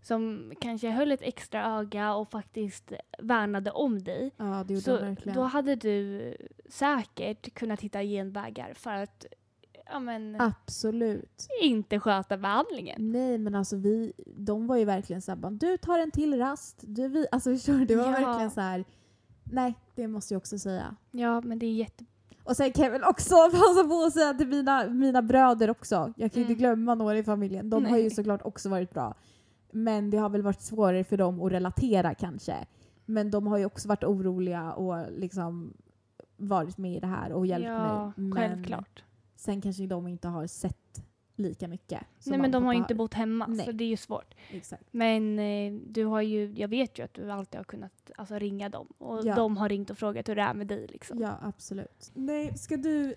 som 0.05 0.53
kanske 0.61 0.91
höll 0.91 1.13
ett 1.13 1.23
extra 1.23 1.79
öga 1.79 2.15
och 2.15 2.31
faktiskt 2.31 2.93
värnade 3.19 3.71
om 3.71 4.03
dig. 4.05 4.31
Ja, 4.37 4.45
det 4.45 4.75
gjorde 4.75 4.75
de 4.75 4.81
Så 4.81 4.97
verkligen. 5.05 5.37
då 5.39 5.43
hade 5.43 5.77
du 5.77 6.37
säkert 6.69 7.55
kunnat 7.55 7.81
hitta 7.81 8.03
genvägar 8.03 8.75
för 8.75 8.91
att 8.91 9.27
ja, 9.87 10.01
men, 10.01 10.41
Absolut. 10.41 11.47
inte 11.63 12.01
sköta 12.01 12.37
behandlingen. 12.37 13.13
Nej 13.13 13.39
men 13.39 13.55
alltså 13.55 13.77
vi, 13.77 14.13
de 14.37 14.67
var 14.67 14.77
ju 14.77 14.85
verkligen 14.85 15.23
såhär, 15.23 15.51
du 15.51 15.77
tar 15.77 15.99
en 15.99 16.11
till 16.11 16.39
rast. 16.39 16.79
Du, 16.83 17.09
vi, 17.09 17.27
alltså 17.33 17.51
förstår 17.55 17.73
du? 17.75 17.85
Det 17.85 17.97
var 17.97 18.05
Ja. 18.05 18.11
verkligen 18.11 18.51
så 18.51 18.61
här. 18.61 18.85
nej 19.45 19.75
det 19.95 20.09
måste 20.09 20.35
jag 20.35 20.39
också 20.39 20.59
säga. 20.59 20.97
Ja, 21.11 21.41
men 21.41 21.59
det 21.59 21.67
är 21.67 21.73
jätte... 21.73 22.05
Och 22.45 22.57
sen 22.57 22.73
kan 22.73 22.85
jag 22.85 22.91
väl 22.93 23.05
också 23.05 23.35
passa 23.53 23.85
på 23.89 24.03
att 24.07 24.13
säga 24.13 24.35
till 24.35 24.49
mina, 24.49 24.87
mina 24.89 25.23
bröder 25.23 25.71
också. 25.71 26.13
Jag 26.17 26.33
kan 26.33 26.43
ju 26.43 26.49
inte 26.49 26.53
Mm. 26.53 26.59
glömma 26.59 26.95
några 26.95 27.19
i 27.19 27.25
familjen. 27.25 27.71
De 27.71 27.85
har 27.85 27.97
ju 27.97 28.03
Nej. 28.03 28.11
såklart 28.11 28.43
också 28.45 28.69
varit 28.69 28.91
bra. 28.95 29.15
Men 29.75 30.11
det 30.11 30.17
har 30.17 30.29
väl 30.29 30.43
varit 30.43 30.61
svårare 30.61 31.05
för 31.05 31.17
dem 31.17 31.43
att 31.43 31.53
relatera 31.53 32.15
kanske. 32.15 32.67
Men 33.05 33.31
de 33.31 33.47
har 33.47 33.59
ju 33.59 33.65
också 33.65 33.89
varit 33.89 34.05
oroliga 34.05 34.73
och 34.73 35.13
liksom 35.13 35.75
varit 36.37 36.79
med 36.79 36.97
i 36.97 37.01
det 37.01 37.07
här 37.07 37.33
och 37.33 37.47
hjälpt 37.47 37.69
ja, 37.69 38.05
mig. 38.05 38.13
Men 38.17 38.33
självklart. 38.33 39.05
sen 39.37 39.61
kanske 39.61 39.87
de 39.87 40.09
inte 40.09 40.29
har 40.29 40.47
sett 40.47 41.05
lika 41.37 41.69
mycket. 41.69 42.01
Nej, 42.27 42.39
men 42.39 42.51
de 42.51 42.65
har 42.65 42.73
ju 42.73 42.79
inte 42.79 42.95
bott 42.95 43.15
hemma, 43.15 43.47
Nej. 43.47 43.67
så 43.67 43.73
det 43.73 43.85
är 43.85 43.89
ju 43.89 43.97
svårt. 43.97 44.35
Exakt. 44.51 44.85
Men 44.91 45.39
eh, 45.39 45.73
du 45.87 46.05
har 46.05 46.21
ju, 46.21 46.53
jag 46.53 46.69
vet 46.69 46.99
ju 46.99 47.03
att 47.03 47.15
du 47.15 47.31
alltid 47.31 47.59
har 47.59 47.65
kunnat 47.65 48.11
alltså, 48.17 48.39
ringa 48.39 48.69
dem. 48.69 48.87
Och 48.99 49.21
Ja. 49.25 49.35
de 49.35 49.57
har 49.57 49.69
ringt 49.69 49.91
och 49.91 49.99
frågat 49.99 50.29
hur 50.29 50.37
det 50.37 50.43
är 50.43 50.55
med 50.55 50.67
dig. 50.67 50.87
Liksom. 50.87 51.19
Ja, 51.19 51.39
absolut. 51.43 52.11
Nej, 52.15 52.59
ska 52.59 52.77
du, 52.77 53.15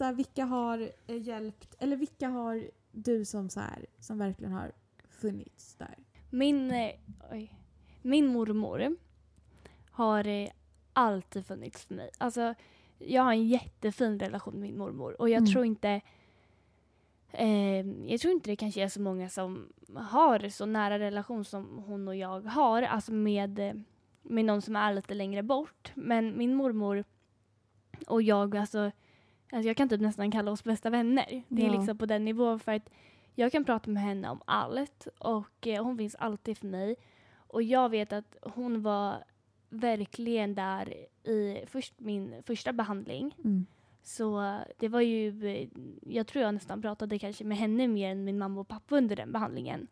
här, 0.00 0.12
vilka 0.12 0.44
har 0.44 0.90
eh, 1.06 1.22
hjälpt, 1.22 1.74
eller 1.78 1.96
vilka 1.96 2.28
har 2.28 2.64
du 2.92 3.24
som 3.24 3.48
så 3.48 3.60
här, 3.60 3.86
som 4.00 4.18
verkligen 4.18 4.52
har 4.52 4.72
funnits 5.16 5.74
där? 5.74 5.94
Min, 6.30 6.70
eh, 6.70 6.90
oj, 7.32 7.52
min 8.02 8.26
mormor 8.26 8.96
har 9.90 10.26
eh, 10.28 10.48
alltid 10.92 11.46
funnits 11.46 11.84
för 11.84 11.94
mig. 11.94 12.10
Alltså, 12.18 12.54
jag 12.98 13.22
har 13.22 13.32
en 13.32 13.48
jättefin 13.48 14.18
relation 14.18 14.52
med 14.54 14.62
min 14.62 14.78
mormor 14.78 15.20
och 15.20 15.28
jag 15.28 15.38
Mm. 15.38 15.52
tror 15.52 15.64
inte 15.64 16.00
eh, 17.32 17.86
jag 18.10 18.20
tror 18.20 18.32
inte 18.32 18.50
det 18.50 18.56
kanske 18.56 18.82
är 18.82 18.88
så 18.88 19.00
många 19.00 19.28
som 19.28 19.72
har 19.94 20.48
så 20.48 20.66
nära 20.66 20.98
relation 20.98 21.44
som 21.44 21.84
hon 21.86 22.08
och 22.08 22.16
jag 22.16 22.40
har, 22.40 22.82
alltså 22.82 23.12
med, 23.12 23.58
eh, 23.58 23.74
med 24.22 24.44
någon 24.44 24.62
som 24.62 24.76
är 24.76 24.94
lite 24.94 25.14
längre 25.14 25.42
bort. 25.42 25.92
Men 25.94 26.38
min 26.38 26.54
mormor 26.54 27.04
och 28.06 28.22
jag, 28.22 28.56
alltså, 28.56 28.90
alltså 29.52 29.68
jag 29.68 29.76
kan 29.76 29.88
typ 29.88 30.00
nästan 30.00 30.30
kalla 30.30 30.50
oss 30.50 30.64
bästa 30.64 30.90
vänner. 30.90 31.42
Det 31.48 31.62
är 31.62 31.66
Ja. 31.66 31.72
liksom 31.78 31.98
på 31.98 32.06
den 32.06 32.24
nivån 32.24 32.60
för 32.60 32.72
att 32.72 32.90
jag 33.38 33.52
kan 33.52 33.64
prata 33.64 33.90
med 33.90 34.02
henne 34.02 34.28
om 34.30 34.40
allt 34.44 35.08
och 35.18 35.66
eh, 35.66 35.84
hon 35.84 35.98
finns 35.98 36.14
alltid 36.14 36.58
för 36.58 36.66
mig. 36.66 36.96
Och 37.36 37.62
jag 37.62 37.88
vet 37.88 38.12
att 38.12 38.36
hon 38.42 38.82
var 38.82 39.24
verkligen 39.68 40.54
där 40.54 40.94
i 41.28 41.64
först, 41.66 41.94
min 42.00 42.42
första 42.46 42.72
behandling. 42.72 43.34
Mm. 43.44 43.66
Så 44.02 44.58
det 44.78 44.88
var 44.88 45.00
ju, 45.00 45.68
jag 46.02 46.26
tror 46.26 46.44
jag 46.44 46.54
nästan 46.54 46.82
pratade 46.82 47.18
kanske 47.18 47.44
med 47.44 47.56
henne 47.58 47.88
mer 47.88 48.10
än 48.10 48.24
min 48.24 48.38
mamma 48.38 48.60
och 48.60 48.68
pappa 48.68 48.96
under 48.96 49.16
den 49.16 49.32
behandlingen. 49.32 49.86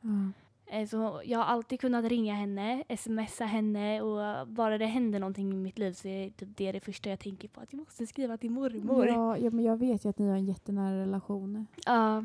Eh, 0.66 0.86
Så 0.86 1.22
jag 1.24 1.38
har 1.38 1.44
alltid 1.44 1.80
kunnat 1.80 2.04
ringa 2.04 2.34
henne, 2.34 2.84
smsa 2.96 3.44
henne 3.44 4.02
och 4.02 4.48
bara 4.48 4.78
det 4.78 4.86
händer 4.86 5.18
någonting 5.20 5.52
i 5.52 5.56
mitt 5.56 5.78
liv 5.78 5.92
så 5.92 6.08
är 6.08 6.30
typ 6.30 6.48
det 6.56 6.72
det 6.72 6.80
första 6.80 7.10
jag 7.10 7.18
tänker 7.20 7.48
på. 7.48 7.60
Att 7.60 7.72
jag 7.72 7.78
måste 7.78 8.06
skriva 8.06 8.36
till 8.36 8.50
mormor. 8.50 9.06
Ja, 9.06 9.38
ja, 9.38 9.50
men 9.50 9.64
jag 9.64 9.76
vet 9.76 10.04
ju 10.04 10.08
att 10.08 10.18
ni 10.18 10.28
har 10.28 10.36
en 10.36 10.44
jättenära 10.46 10.98
relation. 11.00 11.66
Ja. 11.86 12.24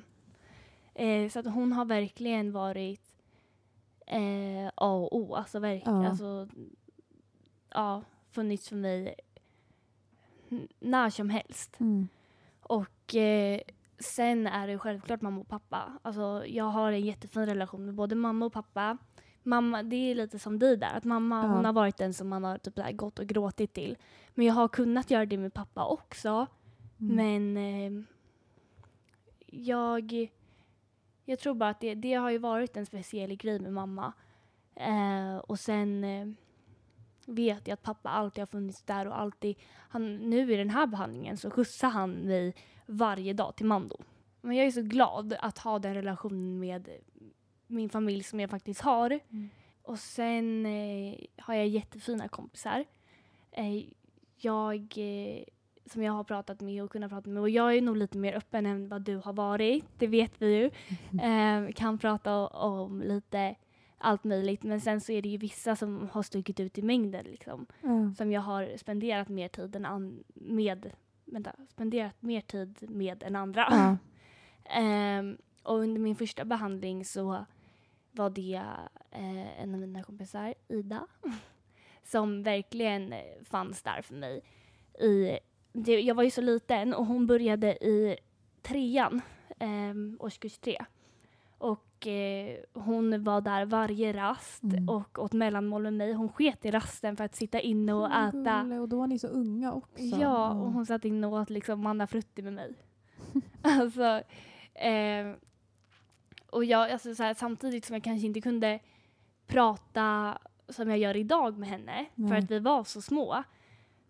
Eh, 0.93 1.29
så 1.29 1.39
att 1.39 1.45
hon 1.45 1.73
har 1.73 1.85
verkligen 1.85 2.51
varit 2.51 3.15
eh, 4.07 4.67
A 4.75 4.91
och 4.93 5.15
O. 5.15 5.35
Alltså 5.35 5.59
verkligen. 5.59 6.01
Ja. 6.01 6.09
Alltså, 6.09 6.47
ja, 7.69 8.01
funnits 8.31 8.69
för 8.69 8.75
mig 8.75 9.15
när 10.79 11.09
som 11.09 11.29
helst. 11.29 11.79
Mm. 11.79 12.07
Och 12.61 13.15
eh, 13.15 13.61
sen 13.99 14.47
är 14.47 14.67
det 14.67 14.79
självklart 14.79 15.21
mamma 15.21 15.41
och 15.41 15.47
pappa. 15.47 15.91
Alltså, 16.01 16.43
jag 16.47 16.65
har 16.65 16.91
en 16.91 17.05
jättefin 17.05 17.45
relation 17.45 17.85
med 17.85 17.95
både 17.95 18.15
mamma 18.15 18.45
och 18.45 18.53
pappa. 18.53 18.97
Mamma, 19.43 19.83
det 19.83 19.95
är 19.95 20.15
lite 20.15 20.39
som 20.39 20.59
dig 20.59 20.77
där, 20.77 20.93
att 20.97 21.03
mamma 21.03 21.43
Ja. 21.43 21.47
hon 21.47 21.65
har 21.65 21.73
varit 21.73 21.97
den 21.97 22.13
som 22.13 22.27
man 22.29 22.43
har 22.43 22.57
typ 22.57 22.79
här 22.79 22.91
gått 22.91 23.19
och 23.19 23.27
gråtit 23.27 23.73
till. 23.73 23.97
Men 24.35 24.45
jag 24.45 24.53
har 24.53 24.67
kunnat 24.67 25.11
göra 25.11 25.25
det 25.25 25.37
med 25.37 25.53
pappa 25.53 25.85
också. 25.85 26.47
Mm. 26.99 27.15
Men 27.15 27.57
eh, 27.57 28.03
jag, 29.47 30.29
jag 31.29 31.39
tror 31.39 31.53
bara 31.53 31.69
att 31.69 31.79
det, 31.79 31.95
det 31.95 32.13
har 32.13 32.29
ju 32.29 32.37
varit 32.37 32.77
en 32.77 32.85
speciell 32.85 33.35
grej 33.35 33.59
med 33.59 33.73
mamma. 33.73 34.13
Eh, 34.75 35.37
och 35.37 35.59
sen 35.59 36.03
eh, 36.03 36.27
vet 37.25 37.67
jag 37.67 37.73
att 37.73 37.83
pappa 37.83 38.09
alltid 38.09 38.41
har 38.41 38.45
funnits 38.45 38.81
där 38.81 39.07
och 39.07 39.19
alltid, 39.19 39.55
han, 39.89 40.15
nu 40.15 40.53
i 40.53 40.57
den 40.57 40.69
här 40.69 40.87
behandlingen 40.87 41.37
så 41.37 41.51
skjutsar 41.51 41.89
han 41.89 42.11
mig 42.11 42.55
varje 42.85 43.33
dag 43.33 43.55
till 43.55 43.65
Mando. 43.65 43.97
Men 44.41 44.55
jag 44.55 44.67
är 44.67 44.71
så 44.71 44.81
glad 44.81 45.33
att 45.39 45.57
ha 45.57 45.79
den 45.79 45.93
relationen 45.93 46.59
med 46.59 46.89
min 47.67 47.89
familj 47.89 48.23
som 48.23 48.39
jag 48.39 48.49
faktiskt 48.49 48.81
har. 48.81 49.19
Mm. 49.29 49.49
Och 49.81 49.99
sen 49.99 50.65
eh, 50.65 51.15
har 51.37 51.53
jag 51.53 51.67
jättefina 51.67 52.27
kompisar. 52.27 52.85
Eh, 53.51 53.83
jag, 54.37 54.93
eh, 54.97 55.43
som 55.91 56.03
jag 56.03 56.13
har 56.13 56.23
pratat 56.23 56.61
med 56.61 56.83
och 56.83 56.91
kunnat 56.91 57.09
prata 57.11 57.29
med. 57.29 57.41
Och 57.41 57.49
jag 57.49 57.75
är 57.77 57.81
nog 57.81 57.97
lite 57.97 58.17
mer 58.17 58.33
öppen 58.33 58.65
än 58.65 58.87
vad 58.89 59.01
du 59.01 59.15
har 59.17 59.33
varit. 59.33 59.85
Det 59.97 60.07
vet 60.07 60.41
vi 60.41 60.55
ju. 60.57 60.71
Eh, 61.23 61.71
kan 61.73 61.97
prata 61.97 62.47
om 62.47 63.01
lite 63.01 63.55
allt 63.97 64.23
möjligt. 64.23 64.63
Men 64.63 64.81
sen 64.81 65.01
så 65.01 65.11
är 65.11 65.21
det 65.21 65.29
ju 65.29 65.37
vissa 65.37 65.75
som 65.75 66.09
har 66.11 66.23
stuckit 66.23 66.59
ut 66.59 66.77
i 66.77 66.81
mängden. 66.81 67.25
Liksom, 67.25 67.65
Ja. 67.81 68.13
som 68.17 68.31
jag 68.31 68.41
har 68.41 68.77
spenderat 68.77 69.29
mer 69.29 69.47
tid 69.47 69.75
än 69.75 69.85
an- 69.85 70.23
med. 70.33 70.91
Vänta, 71.25 71.51
spenderat 71.69 72.21
mer 72.21 72.41
tid 72.41 72.89
med 72.89 73.23
än 73.23 73.35
andra. 73.35 73.67
Ja. 73.71 73.97
Ehm, 74.71 75.37
och 75.63 75.75
under 75.79 76.01
min 76.01 76.15
första 76.15 76.45
behandling 76.45 77.05
så 77.05 77.45
var 78.11 78.29
det 78.29 78.61
eh, 79.11 79.61
en 79.61 79.73
av 79.73 79.79
mina 79.79 80.03
kompisar, 80.03 80.53
Ida, 80.67 81.07
som 82.03 82.43
verkligen 82.43 83.13
fanns 83.43 83.83
där 83.83 84.01
för 84.01 84.15
mig. 84.15 84.41
I, 84.99 85.39
det, 85.73 85.99
jag 86.01 86.15
var 86.15 86.23
ju 86.23 86.31
så 86.31 86.41
liten 86.41 86.93
och 86.93 87.05
hon 87.05 87.27
började 87.27 87.85
i 87.85 88.17
trean, 88.61 89.21
eh, 89.59 89.93
årskurs 90.25 90.57
tre. 90.57 90.77
Och 91.57 92.07
eh, 92.07 92.57
hon 92.73 93.23
var 93.23 93.41
där 93.41 93.65
varje 93.65 94.13
rast 94.13 94.63
Mm. 94.63 94.89
och 94.89 95.19
åt 95.19 95.33
mellanmål 95.33 95.83
med 95.83 95.93
mig. 95.93 96.13
Hon 96.13 96.29
sket 96.29 96.65
i 96.65 96.71
rasten 96.71 97.17
för 97.17 97.23
att 97.23 97.35
sitta 97.35 97.59
inne 97.59 97.93
och 97.93 97.99
Vad 98.01 98.11
äta. 98.29 98.61
gullig, 98.63 98.81
Och 98.81 98.89
då 98.89 98.97
var 98.97 99.07
ni 99.07 99.19
så 99.19 99.27
unga 99.27 99.73
också. 99.73 100.03
Ja, 100.03 100.49
och 100.51 100.71
hon 100.71 100.85
satt 100.85 101.05
inne 101.05 101.27
och 101.27 101.33
åt 101.33 101.49
liksom 101.49 101.81
mannafrutti 101.81 102.41
med 102.41 102.53
mig. 102.53 102.73
alltså, 103.61 104.21
eh, 104.73 105.35
och 106.51 106.65
jag, 106.65 106.91
alltså 106.91 107.15
så 107.15 107.23
här, 107.23 107.33
samtidigt 107.33 107.85
som 107.85 107.93
jag 107.93 108.03
kanske 108.03 108.27
inte 108.27 108.41
kunde 108.41 108.79
prata 109.47 110.37
som 110.69 110.89
jag 110.89 110.97
gör 110.99 111.15
idag 111.17 111.57
med 111.57 111.69
henne, 111.69 112.05
för 112.15 112.21
Nej. 112.21 112.39
att 112.39 112.51
vi 112.51 112.59
var 112.59 112.83
så 112.83 113.01
små. 113.01 113.43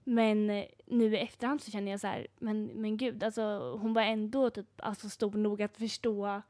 Men 0.10 0.50
eh, 0.50 0.66
nu 0.86 1.14
i 1.16 1.18
efterhand 1.18 1.62
så 1.62 1.72
känner 1.72 1.92
jag 1.92 2.00
så 2.00 2.08
här, 2.08 2.28
men, 2.40 2.66
men 2.66 2.98
gud, 2.98 3.24
alltså, 3.24 3.78
hon 3.82 3.94
var 3.94 4.02
ändå 4.02 4.50
typ, 4.50 4.66
alltså, 4.78 5.10
stor 5.10 5.32
nog 5.32 5.62
att 5.62 5.78
förstå 5.78 6.42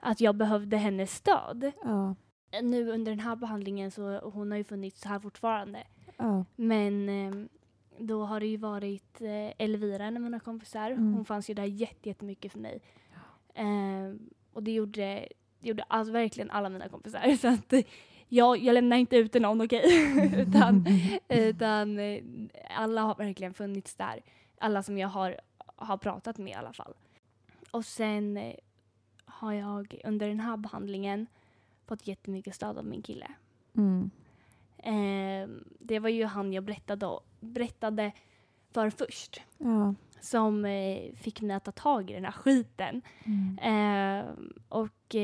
att 0.00 0.20
jag 0.20 0.34
behövde 0.34 0.76
hennes 0.76 1.14
stöd. 1.14 1.72
Ja, 1.84 2.14
Nu 2.62 2.90
under 2.90 3.12
den 3.12 3.20
här 3.20 3.36
behandlingen 3.36 3.90
så 3.90 4.18
hon 4.20 4.50
har 4.50 4.58
ju 4.58 4.64
funnits 4.64 5.04
här 5.04 5.18
fortfarande. 5.18 5.84
ja. 6.16 6.44
Men 6.56 7.08
eh, 7.08 7.34
då 7.98 8.24
har 8.24 8.40
det 8.40 8.46
ju 8.46 8.56
varit 8.56 9.20
eh, 9.20 9.52
Elvira, 9.64 10.04
en 10.04 10.16
av 10.16 10.22
mina 10.22 10.40
kompisar. 10.40 10.90
Mm. 10.90 11.14
Hon 11.14 11.24
fanns 11.24 11.50
ju 11.50 11.54
där 11.54 11.64
jätte- 11.64 12.08
jättemycket 12.08 12.52
för 12.52 12.58
mig. 12.58 12.80
Eh, 13.54 14.14
och 14.52 14.62
det 14.62 14.72
gjorde, 14.72 15.28
det 15.60 15.68
gjorde 15.68 15.82
alltså 15.82 16.12
verkligen 16.12 16.50
alla 16.50 16.68
mina 16.68 16.88
kompisar. 16.88 17.36
Så 17.40 17.48
att 17.48 17.72
jag, 18.28 18.58
jag 18.58 18.74
lämnar 18.74 18.96
inte 18.96 19.16
ut 19.16 19.34
någon, 19.34 19.60
okej? 19.60 19.82
utan 20.40 20.86
utan 21.28 21.98
eh, 21.98 22.22
alla 22.76 23.00
har 23.00 23.14
verkligen 23.14 23.54
funnits 23.54 23.94
där. 23.94 24.22
Alla 24.58 24.82
som 24.82 24.98
jag 24.98 25.08
har, 25.08 25.40
har 25.76 25.96
pratat 25.96 26.38
med 26.38 26.50
i 26.50 26.54
alla 26.54 26.72
fall. 26.72 26.94
Och 27.70 27.84
sen 27.84 28.36
eh, 28.36 28.54
har 29.24 29.52
jag 29.52 30.00
under 30.04 30.28
den 30.28 30.40
här 30.40 30.56
behandlingen 30.56 31.26
fått 31.86 32.06
jättemycket 32.06 32.54
stöd 32.54 32.78
av 32.78 32.84
min 32.84 33.02
kille. 33.02 33.26
Mm. 33.76 34.10
Eh, 34.78 35.48
det 35.78 35.98
var 35.98 36.08
ju 36.08 36.24
han 36.24 36.52
jag 36.52 36.64
berättade, 36.64 37.18
berättade 37.40 38.12
för 38.72 38.90
först. 38.90 39.40
Ja. 39.58 39.94
Som 40.20 40.64
eh, 40.64 41.12
fick 41.14 41.40
mig 41.40 41.56
att 41.56 41.64
ta 41.64 41.72
tag 41.72 42.10
i 42.10 42.14
den 42.14 42.24
här 42.24 42.32
skiten. 42.32 43.02
Mm. 43.24 43.58
Eh, 43.58 44.24
och 44.68 45.14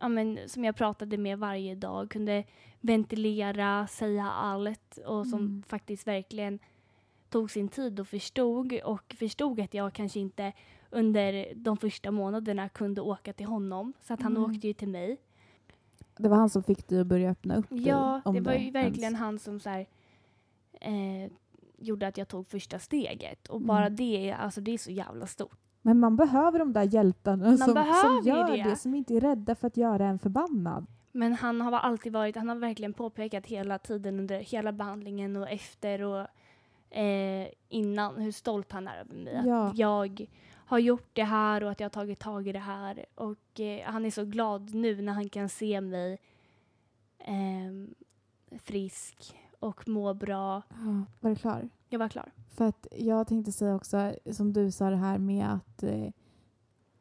ja, 0.00 0.08
men, 0.08 0.38
som 0.46 0.64
jag 0.64 0.76
pratade 0.76 1.16
med 1.18 1.38
varje 1.38 1.74
dag. 1.74 2.10
Kunde 2.10 2.44
ventilera, 2.80 3.86
säga 3.86 4.24
allt. 4.30 4.98
Och 5.06 5.26
som 5.26 5.38
Mm. 5.40 5.62
faktiskt 5.68 6.06
verkligen 6.06 6.58
tog 7.30 7.50
sin 7.50 7.68
tid 7.68 8.00
och 8.00 8.08
förstod. 8.08 8.72
Och 8.72 9.14
förstod 9.18 9.60
att 9.60 9.74
jag 9.74 9.92
kanske 9.92 10.20
inte 10.20 10.52
under 10.90 11.52
de 11.54 11.76
första 11.76 12.10
månaderna 12.10 12.68
kunde 12.68 13.00
åka 13.00 13.32
till 13.32 13.46
honom. 13.46 13.92
Så 14.00 14.14
att 14.14 14.22
han 14.22 14.36
Mm. 14.36 14.50
åkte 14.50 14.66
ju 14.66 14.72
till 14.72 14.88
mig. 14.88 15.16
Det 16.16 16.28
var 16.28 16.36
han 16.36 16.50
som 16.50 16.62
fick 16.62 16.88
dig 16.88 17.00
att 17.00 17.06
börja 17.06 17.30
öppna 17.30 17.56
upp 17.56 17.68
dig 17.70 17.86
Ja, 17.88 18.22
det 18.24 18.40
var 18.40 18.52
ju 18.52 18.58
ens. 18.58 18.74
verkligen 18.74 19.14
han 19.14 19.38
som 19.38 19.60
så 19.60 19.70
här, 19.70 19.86
eh, 20.80 21.30
gjorde 21.78 22.06
att 22.06 22.18
jag 22.18 22.28
tog 22.28 22.46
första 22.46 22.78
steget. 22.78 23.48
Och 23.48 23.56
Mm. 23.56 23.66
bara 23.66 23.88
det, 23.90 24.32
alltså 24.32 24.60
det 24.60 24.70
är 24.70 24.78
så 24.78 24.90
jävla 24.90 25.26
stort. 25.26 25.58
Men 25.82 26.00
man 26.00 26.16
behöver 26.16 26.58
de 26.58 26.72
där 26.72 26.94
hjältarna 26.94 27.56
som, 27.56 27.66
som 27.74 28.22
gör 28.24 28.56
det. 28.56 28.62
det. 28.62 28.76
som 28.76 28.94
inte 28.94 29.14
är 29.14 29.20
rädda 29.20 29.54
för 29.54 29.66
att 29.66 29.76
göra 29.76 30.06
en 30.06 30.18
förbannad. 30.18 30.86
Men 31.12 31.34
han 31.34 31.60
har 31.60 31.72
alltid 31.72 32.12
varit, 32.12 32.36
han 32.36 32.48
har 32.48 32.56
verkligen 32.56 32.92
påpekat 32.92 33.46
hela 33.46 33.78
tiden 33.78 34.18
under 34.18 34.40
hela 34.40 34.72
behandlingen 34.72 35.36
och 35.36 35.48
efter 35.48 36.02
och 36.02 36.26
eh, 36.96 37.48
innan 37.68 38.16
hur 38.16 38.32
stolt 38.32 38.72
han 38.72 38.88
är 38.88 39.00
över 39.00 39.14
mig. 39.14 39.42
Ja. 39.46 39.66
Att 39.66 39.78
jag 39.78 40.26
har 40.54 40.78
gjort 40.78 41.10
det 41.12 41.24
här 41.24 41.64
och 41.64 41.70
att 41.70 41.80
jag 41.80 41.84
har 41.84 41.90
tagit 41.90 42.20
tag 42.20 42.48
i 42.48 42.52
det 42.52 42.58
här. 42.58 43.06
Och 43.14 43.60
eh, 43.60 43.90
han 43.90 44.04
är 44.04 44.10
så 44.10 44.24
glad 44.24 44.74
nu 44.74 45.02
när 45.02 45.12
han 45.12 45.28
kan 45.28 45.48
se 45.48 45.80
mig 45.80 46.18
ehm, 47.18 47.94
frisk 48.62 49.36
och 49.60 49.88
må 49.88 50.14
bra. 50.14 50.62
Ja. 50.70 51.04
Var 51.20 51.30
du 51.30 51.36
klar? 51.36 51.68
Jag 51.88 51.98
var 51.98 52.08
klar. 52.08 52.32
För 52.54 52.64
att 52.64 52.86
jag 52.96 53.26
tänkte 53.26 53.52
säga 53.52 53.74
också, 53.74 54.14
som 54.32 54.52
du 54.52 54.70
sa 54.70 54.90
det 54.90 54.96
här 54.96 55.18
med 55.18 55.52
att... 55.52 55.82
Eh, 55.82 56.08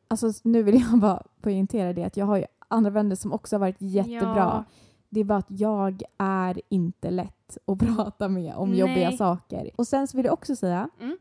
alltså 0.07 0.31
nu 0.43 0.63
vill 0.63 0.81
jag 0.81 0.99
bara 0.99 1.23
poängtera 1.41 1.93
det 1.93 2.03
att 2.03 2.17
jag 2.17 2.25
har 2.25 2.37
ju 2.37 2.45
andra 2.67 2.89
vänner 2.89 3.15
som 3.15 3.33
också 3.33 3.55
har 3.55 3.59
varit 3.59 3.75
jättebra. 3.81 4.35
Ja. 4.37 4.63
Det 5.09 5.19
är 5.19 5.23
bara 5.23 5.39
att 5.39 5.51
jag 5.51 6.01
är 6.17 6.61
inte 6.69 7.11
lätt 7.11 7.57
att 7.65 7.79
prata 7.95 8.29
med 8.29 8.55
om 8.55 8.69
Nej. 8.69 8.79
jobbiga 8.79 9.11
saker. 9.11 9.69
Och 9.75 9.87
sen 9.87 10.07
så 10.07 10.17
vill 10.17 10.25
jag 10.25 10.33
också 10.33 10.55
säga 10.55 10.89
Mm. 10.99 11.17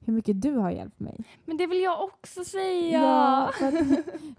hur 0.00 0.12
mycket 0.12 0.42
du 0.42 0.52
har 0.56 0.70
hjälpt 0.70 1.00
mig. 1.00 1.24
Men 1.44 1.56
det 1.56 1.66
vill 1.66 1.80
jag 1.82 2.04
också 2.04 2.44
säga. 2.44 3.00
Ja, 3.02 3.50
för 3.58 3.66
att, 3.66 3.86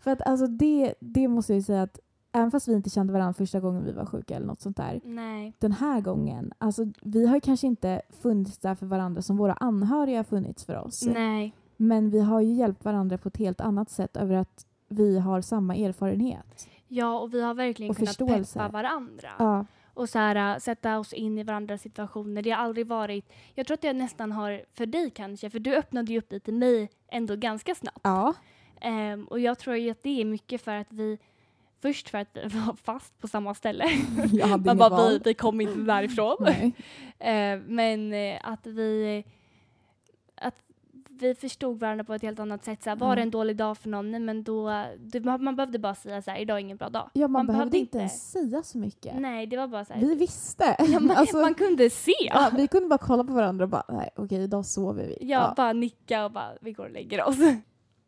för 0.04 0.12
att 0.12 0.22
alltså 0.22 0.48
det, 0.48 0.94
det 1.00 1.28
måste 1.28 1.54
jag 1.54 1.58
ju 1.58 1.64
säga 1.64 1.82
att 1.82 2.00
även 2.32 2.52
fast 2.52 2.68
vi 2.68 2.74
inte 2.74 2.90
kände 2.90 3.14
varandra 3.14 3.34
första 3.34 3.60
gången 3.60 3.84
vi 3.86 3.92
var 3.92 4.06
sjuka 4.06 4.36
eller 4.36 4.48
något 4.48 4.62
sånt 4.62 4.78
där. 4.78 5.02
Nej. 5.04 5.54
Den 5.60 5.72
här 5.72 6.02
gången, 6.02 6.54
alltså 6.58 6.86
vi 7.02 7.28
har 7.28 7.40
kanske 7.40 7.68
inte 7.68 8.02
funnits 8.10 8.58
där 8.58 8.76
för 8.76 8.86
varandra 8.86 9.22
som 9.22 9.38
våra 9.38 9.54
anhöriga 9.54 10.20
har 10.20 10.24
funnits 10.24 10.66
för 10.66 10.78
oss. 10.78 11.06
Nej. 11.06 11.56
Men 11.78 12.10
vi 12.10 12.20
har 12.20 12.42
ju 12.42 12.54
hjälpt 12.54 12.86
varandra 12.86 13.18
på 13.18 13.28
ett 13.28 13.38
helt 13.38 13.62
annat 13.62 13.90
sätt 13.90 14.18
över 14.18 14.36
att 14.36 14.66
vi 14.88 15.20
har 15.20 15.42
samma 15.42 15.76
erfarenhet. 15.76 16.68
Ja, 16.88 17.20
och 17.20 17.34
vi 17.34 17.42
har 17.42 17.54
verkligen 17.54 17.94
kunnat 17.94 18.10
förståelse. 18.10 18.60
peppa 18.60 18.72
varandra. 18.72 19.30
Ja, 19.40 19.66
och 19.94 20.10
så 20.10 20.20
här, 20.20 20.54
äh, 20.54 20.60
sätta 20.60 21.00
oss 21.00 21.14
in 21.14 21.38
i 21.38 21.44
varandras 21.44 21.82
situationer. 21.82 22.42
Det 22.42 22.52
har 22.52 22.58
aldrig 22.64 22.88
varit, 22.88 23.32
jag 23.56 23.68
tror 23.68 23.76
att 23.76 23.82
det 23.82 23.94
nästan 23.94 24.32
har, 24.32 24.62
för 24.74 24.86
dig 24.86 25.10
kanske, 25.10 25.50
för 25.50 25.60
du 25.60 25.76
öppnade 25.76 26.12
ju 26.12 26.18
upp 26.18 26.30
dig 26.30 26.40
till 26.40 26.54
mig 26.54 26.90
ändå 27.08 27.36
ganska 27.36 27.76
snabbt. 27.76 28.00
ja. 28.04 28.34
Ehm, 28.82 29.26
och 29.26 29.40
jag 29.40 29.60
tror 29.60 29.76
ju 29.76 29.92
att 29.92 30.04
det 30.04 30.22
är 30.22 30.26
mycket 30.26 30.62
för 30.62 30.76
att 30.76 30.88
vi, 30.90 31.18
först 31.82 32.10
för 32.10 32.18
att 32.18 32.28
vi 32.44 32.60
var 32.60 32.76
fast 32.84 33.20
på 33.22 33.28
samma 33.28 33.54
ställe. 33.54 33.86
Man 34.50 34.64
bara, 34.64 34.74
vi, 34.74 34.96
val. 34.96 35.22
vi 35.26 35.34
kom 35.34 35.62
inte 35.62 35.80
därifrån. 35.80 36.48
Ehm, 37.20 37.60
men 37.68 38.14
eh, 38.14 38.40
att 38.44 38.66
vi, 38.68 39.24
att 40.36 40.56
vi 41.10 41.36
förstod 41.36 41.80
varandra 41.80 42.04
på 42.04 42.14
ett 42.14 42.22
helt 42.22 42.40
annat 42.40 42.64
sätt. 42.66 42.84
Så 42.84 42.90
här, 42.90 42.98
var 42.98 43.10
Ja. 43.10 43.16
det 43.16 43.22
en 43.22 43.32
dålig 43.32 43.56
dag 43.56 43.78
för 43.78 43.90
någon, 43.90 44.12
nej, 44.12 44.20
men 44.20 44.44
då, 44.44 44.86
det, 45.00 45.20
man, 45.20 45.56
behövde 45.56 45.80
bara 45.80 45.96
säga 45.96 46.22
så 46.22 46.32
här, 46.32 46.40
idag 46.40 46.56
är 46.58 46.62
ingen 46.62 46.78
bra 46.78 46.90
dag. 46.90 47.10
Ja, 47.14 47.22
man, 47.22 47.32
Man 47.32 47.46
behövde 47.46 47.60
behövde 47.72 47.78
inte 47.78 47.98
ens 47.98 48.32
säga 48.32 48.64
så 48.64 48.78
mycket. 48.78 49.20
Nej, 49.20 49.48
det 49.48 49.58
var 49.58 49.68
bara 49.68 49.86
så 49.86 49.94
här. 49.94 50.02
Vi 50.02 50.16
visste. 50.16 50.76
ja, 50.80 51.00
man, 51.00 51.18
Alltså, 51.18 51.38
man 51.38 51.54
kunde 51.54 51.90
se. 51.90 52.12
ja, 52.26 52.52
vi 52.58 52.68
kunde 52.68 52.88
bara 52.90 52.98
kolla 52.98 53.24
på 53.24 53.34
varandra 53.34 53.64
och 53.66 53.70
bara, 53.70 53.84
nej 53.90 54.10
okej, 54.16 54.44
idag 54.44 54.66
sover 54.66 55.04
vi. 55.08 55.18
Ja, 55.22 55.54
bara 55.58 55.74
nicka 55.74 56.26
och 56.26 56.32
bara 56.32 56.50
vi 56.62 56.72
går 56.74 56.84
och 56.86 56.92
lägger 56.92 57.24
oss. 57.28 57.38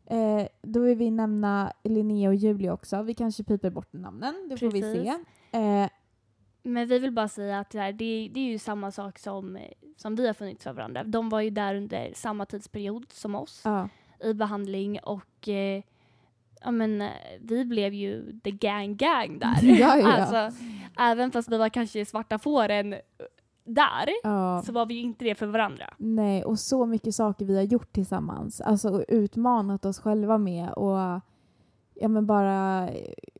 Eh, 0.06 0.46
då 0.62 0.80
vill 0.80 0.98
vi 0.98 1.10
nämna 1.10 1.72
Linnea 1.82 2.28
och 2.28 2.34
Julie 2.34 2.70
också. 2.70 3.02
Vi 3.02 3.14
kanske 3.14 3.44
piper 3.44 3.70
bort 3.70 3.92
namnen, 3.92 4.48
det 4.48 4.56
får 4.56 4.70
vi 4.70 4.82
se. 4.82 5.08
Eh, 5.58 5.88
Men 6.62 6.86
vi 6.86 6.98
vill 6.98 7.12
bara 7.12 7.28
säga 7.28 7.58
att 7.58 7.70
det, 7.70 7.80
här, 7.80 7.92
det, 7.92 8.30
det 8.34 8.40
är 8.40 8.44
ju 8.44 8.58
samma 8.58 8.90
sak 8.90 9.18
som, 9.18 9.58
som 9.96 10.16
vi 10.16 10.26
har 10.26 10.34
funnits 10.34 10.64
för 10.64 10.72
varandra. 10.72 11.04
De 11.04 11.28
var 11.28 11.40
ju 11.40 11.50
där 11.50 11.74
under 11.74 12.12
samma 12.14 12.46
tidsperiod 12.46 13.12
som 13.12 13.34
oss 13.34 13.62
ja. 13.64 13.88
i 14.24 14.34
behandling 14.34 14.98
och 15.02 15.48
eh, 15.48 15.82
ja, 16.60 16.70
men, 16.70 17.08
vi 17.40 17.64
blev 17.64 17.94
ju 17.94 18.40
the 18.44 18.50
gang 18.50 18.96
gang 18.96 19.38
där. 19.38 19.58
Ja, 19.62 19.96
ja. 19.96 20.12
Alltså, 20.12 20.64
även 20.98 21.30
fast 21.30 21.52
vi 21.52 21.58
var 21.58 21.68
kanske 21.68 22.04
svarta 22.04 22.38
fåren 22.38 22.94
där 23.64 24.08
ja. 24.22 24.62
så 24.66 24.72
var 24.72 24.86
vi 24.86 24.94
ju 24.94 25.00
inte 25.00 25.24
det 25.24 25.34
för 25.34 25.46
varandra. 25.46 25.94
Nej, 25.98 26.44
och 26.44 26.58
så 26.58 26.86
mycket 26.86 27.14
saker 27.14 27.44
vi 27.44 27.56
har 27.56 27.62
gjort 27.62 27.92
tillsammans. 27.92 28.60
Alltså 28.60 28.88
och 28.88 29.04
utmanat 29.08 29.84
oss 29.84 29.98
själva 29.98 30.38
med 30.38 30.72
och 30.72 31.20
ja, 31.94 32.08
men 32.08 32.26
bara 32.26 32.90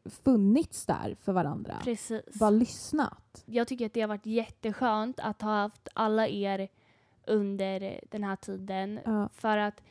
funnits 0.05 0.87
där 0.87 1.17
för 1.21 1.33
varandra. 1.33 1.75
Precis. 1.85 2.39
Bara 2.41 2.51
lyssnat. 2.51 3.45
jag 3.47 3.69
tycker 3.69 3.87
att 3.87 3.95
det 3.95 4.01
har 4.01 4.09
varit 4.09 4.27
jätteskönt 4.27 5.21
att 5.21 5.43
ha 5.43 5.51
haft 5.51 5.89
alla 5.95 6.29
er 6.29 6.69
under 7.27 8.01
den 8.11 8.25
här 8.25 8.37
tiden. 8.37 9.01
Ja. 9.05 9.29
För 9.33 9.59
att 9.59 9.83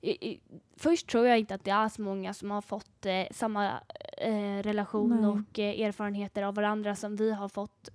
i, 0.00 0.30
i, 0.30 0.40
först 0.76 1.08
tror 1.08 1.26
jag 1.26 1.38
inte 1.38 1.54
att 1.54 1.64
det 1.64 1.70
är 1.70 1.88
så 1.88 2.02
många 2.02 2.34
som 2.34 2.50
har 2.50 2.60
fått 2.60 3.06
eh, 3.06 3.24
samma 3.30 3.70
eh, 4.18 4.62
relation 4.62 5.20
Nej. 5.20 5.26
och 5.26 5.58
eh, 5.58 5.86
erfarenheter 5.86 6.42
av 6.42 6.54
varandra 6.54 6.94
som 6.94 7.16
vi 7.16 7.32
har 7.32 7.48
fått. 7.48 7.88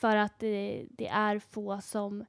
För 0.00 0.16
att 0.16 0.42
eh, 0.42 0.48
det 0.90 1.08
är 1.08 1.38
få 1.38 1.80
som, 1.80 2.24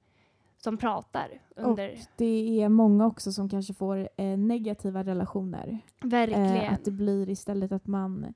som 0.57 0.77
pratar 0.77 1.41
under. 1.55 1.99
Det 2.17 2.61
är 2.61 2.69
många 2.69 3.05
också 3.07 3.31
som 3.31 3.49
kanske 3.49 3.73
får 3.73 4.09
eh, 4.17 4.37
negativa 4.37 5.03
relationer. 5.03 5.79
Verkligen. 6.01 6.55
Eh, 6.55 6.73
att 6.73 6.85
det 6.85 6.91
blir 6.91 7.29
istället 7.29 7.71
att 7.71 7.87
man 7.87 8.33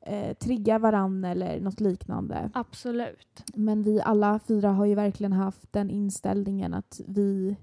eh, 0.00 0.36
triggar 0.36 0.78
varann 0.78 1.24
eller 1.24 1.60
något 1.60 1.80
liknande. 1.80 2.50
Absolut. 2.54 3.42
Men 3.54 3.82
vi 3.82 4.00
alla 4.00 4.40
fyra 4.48 4.70
har 4.70 4.84
ju 4.84 4.94
verkligen 4.94 5.32
haft 5.32 5.72
den 5.72 5.90
inställningen 5.90 6.74
att 6.74 7.00
vi 7.06 7.56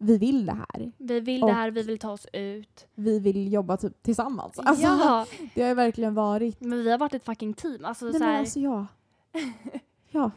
vi 0.00 0.18
vill 0.18 0.46
det 0.46 0.52
här. 0.72 0.92
Vi 0.98 1.20
vill 1.20 1.42
Och- 1.42 1.48
det 1.48 1.54
här, 1.54 1.70
vi 1.70 1.82
vill 1.82 1.98
ta 1.98 2.10
oss 2.10 2.26
ut. 2.32 2.86
Vi 2.94 3.18
vill 3.20 3.52
jobba 3.52 3.76
typ 3.76 4.02
tillsammans. 4.02 4.58
Alltså, 4.58 4.82
ja, 4.84 5.26
Det 5.54 5.62
har 5.62 5.68
ju 5.68 5.74
verkligen 5.74 6.14
varit... 6.14 6.60
men 6.60 6.78
vi 6.84 6.90
har 6.90 6.98
varit 6.98 7.14
ett 7.14 7.24
fucking 7.24 7.54
team. 7.54 7.84
Alltså, 7.84 8.04
Nej 8.04 8.12
så 8.14 8.18
men 8.18 8.28
här, 8.28 8.38
alltså 8.38 8.60
ja. 8.60 8.86
Ja. 10.10 10.30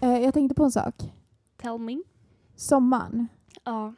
Eh, 0.00 0.18
jag 0.18 0.34
tänkte 0.34 0.54
på 0.54 0.64
en 0.64 0.72
sak. 0.72 0.94
tell 1.56 1.78
me. 1.78 2.02
Sommaren. 2.56 3.28
Ja. 3.64 3.94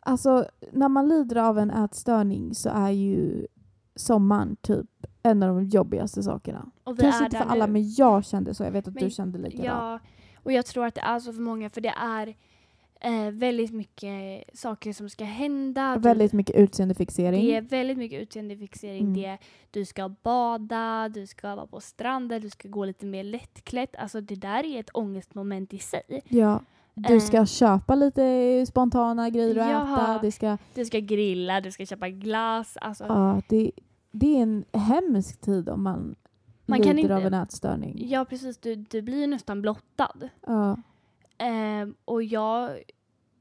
Alltså 0.00 0.46
när 0.72 0.88
man 0.88 1.08
lider 1.08 1.36
av 1.36 1.58
en 1.58 1.70
ätstörning 1.70 2.54
så 2.54 2.68
är 2.68 2.90
ju 2.90 3.46
sommaren 3.96 4.56
typ 4.62 5.06
en 5.30 5.42
av 5.42 5.48
de 5.56 5.64
jobbigaste 5.64 6.22
sakerna. 6.22 6.66
Kanske 6.84 7.06
är 7.06 7.24
inte 7.24 7.36
för 7.38 7.44
alla 7.44 7.66
nu. 7.66 7.72
men 7.72 7.92
jag 7.94 8.24
kände 8.24 8.54
så. 8.54 8.64
Jag 8.64 8.70
vet 8.70 8.88
att 8.88 8.94
Men 8.94 9.04
du 9.04 9.10
kände 9.10 9.38
likadant. 9.38 9.66
Ja, 9.66 9.98
och 10.42 10.52
jag 10.52 10.66
tror 10.66 10.86
att 10.86 10.94
det 10.94 11.00
är 11.00 11.18
så 11.18 11.32
för 11.32 11.40
många 11.42 11.70
för 11.70 11.80
det 11.80 11.94
är 11.96 12.34
eh, 13.00 13.30
väldigt 13.32 13.72
mycket 13.72 14.44
saker 14.58 14.92
som 14.92 15.08
ska 15.10 15.24
hända. 15.24 15.94
Du- 15.94 16.00
Väldigt 16.00 16.32
mycket 16.32 16.56
utseendefixering. 16.56 17.46
Det 17.46 17.56
är 17.56 17.60
väldigt 17.62 17.98
mycket 17.98 18.22
utseendefixering. 18.22 19.00
Mm. 19.02 19.12
Det 19.14 19.38
du 19.70 19.84
ska 19.84 20.08
bada, 20.08 21.08
du 21.08 21.26
ska 21.26 21.54
vara 21.56 21.66
på 21.66 21.80
stranden, 21.80 22.40
du 22.42 22.50
ska 22.50 22.68
gå 22.68 22.84
lite 22.84 23.06
mer 23.06 23.24
lättklätt. 23.24 23.96
Alltså 23.96 24.20
det 24.20 24.34
där 24.34 24.64
är 24.64 24.80
ett 24.80 24.90
ångestmoment 24.94 25.72
i 25.74 25.78
sig. 25.78 26.02
Ja. 26.28 26.60
Du 26.94 27.14
Eh. 27.14 27.20
ska 27.20 27.46
köpa 27.46 27.94
lite 27.94 28.64
spontana 28.68 29.30
grejer 29.30 29.58
att 29.58 29.70
Jaha. 29.70 30.02
äta. 30.14 30.18
Det, 30.22 30.32
ska, 30.32 30.58
Du 30.74 30.84
ska 30.84 30.98
grilla, 30.98 31.60
du 31.60 31.70
ska 31.70 31.86
köpa 31.86 32.08
glass. 32.08 32.76
Alltså, 32.80 33.04
ja, 33.04 33.42
det, 33.48 33.70
det 34.18 34.36
är 34.38 34.42
en 34.42 34.64
hemsk 34.72 35.40
tid 35.40 35.68
om 35.68 35.82
man, 35.82 36.16
Man 36.66 36.82
kan 36.82 36.96
lider 36.96 37.02
inte- 37.02 37.16
av 37.16 37.26
en 37.26 37.34
ätstörning. 37.34 38.08
Ja 38.08 38.24
precis, 38.24 38.58
du, 38.58 38.74
du 38.74 39.02
blir 39.02 39.20
ju 39.20 39.26
nästan 39.26 39.62
blottad. 39.62 40.28
Ja. 40.46 40.76
Ehm, 41.38 41.94
och 42.04 42.22
jag, 42.22 42.78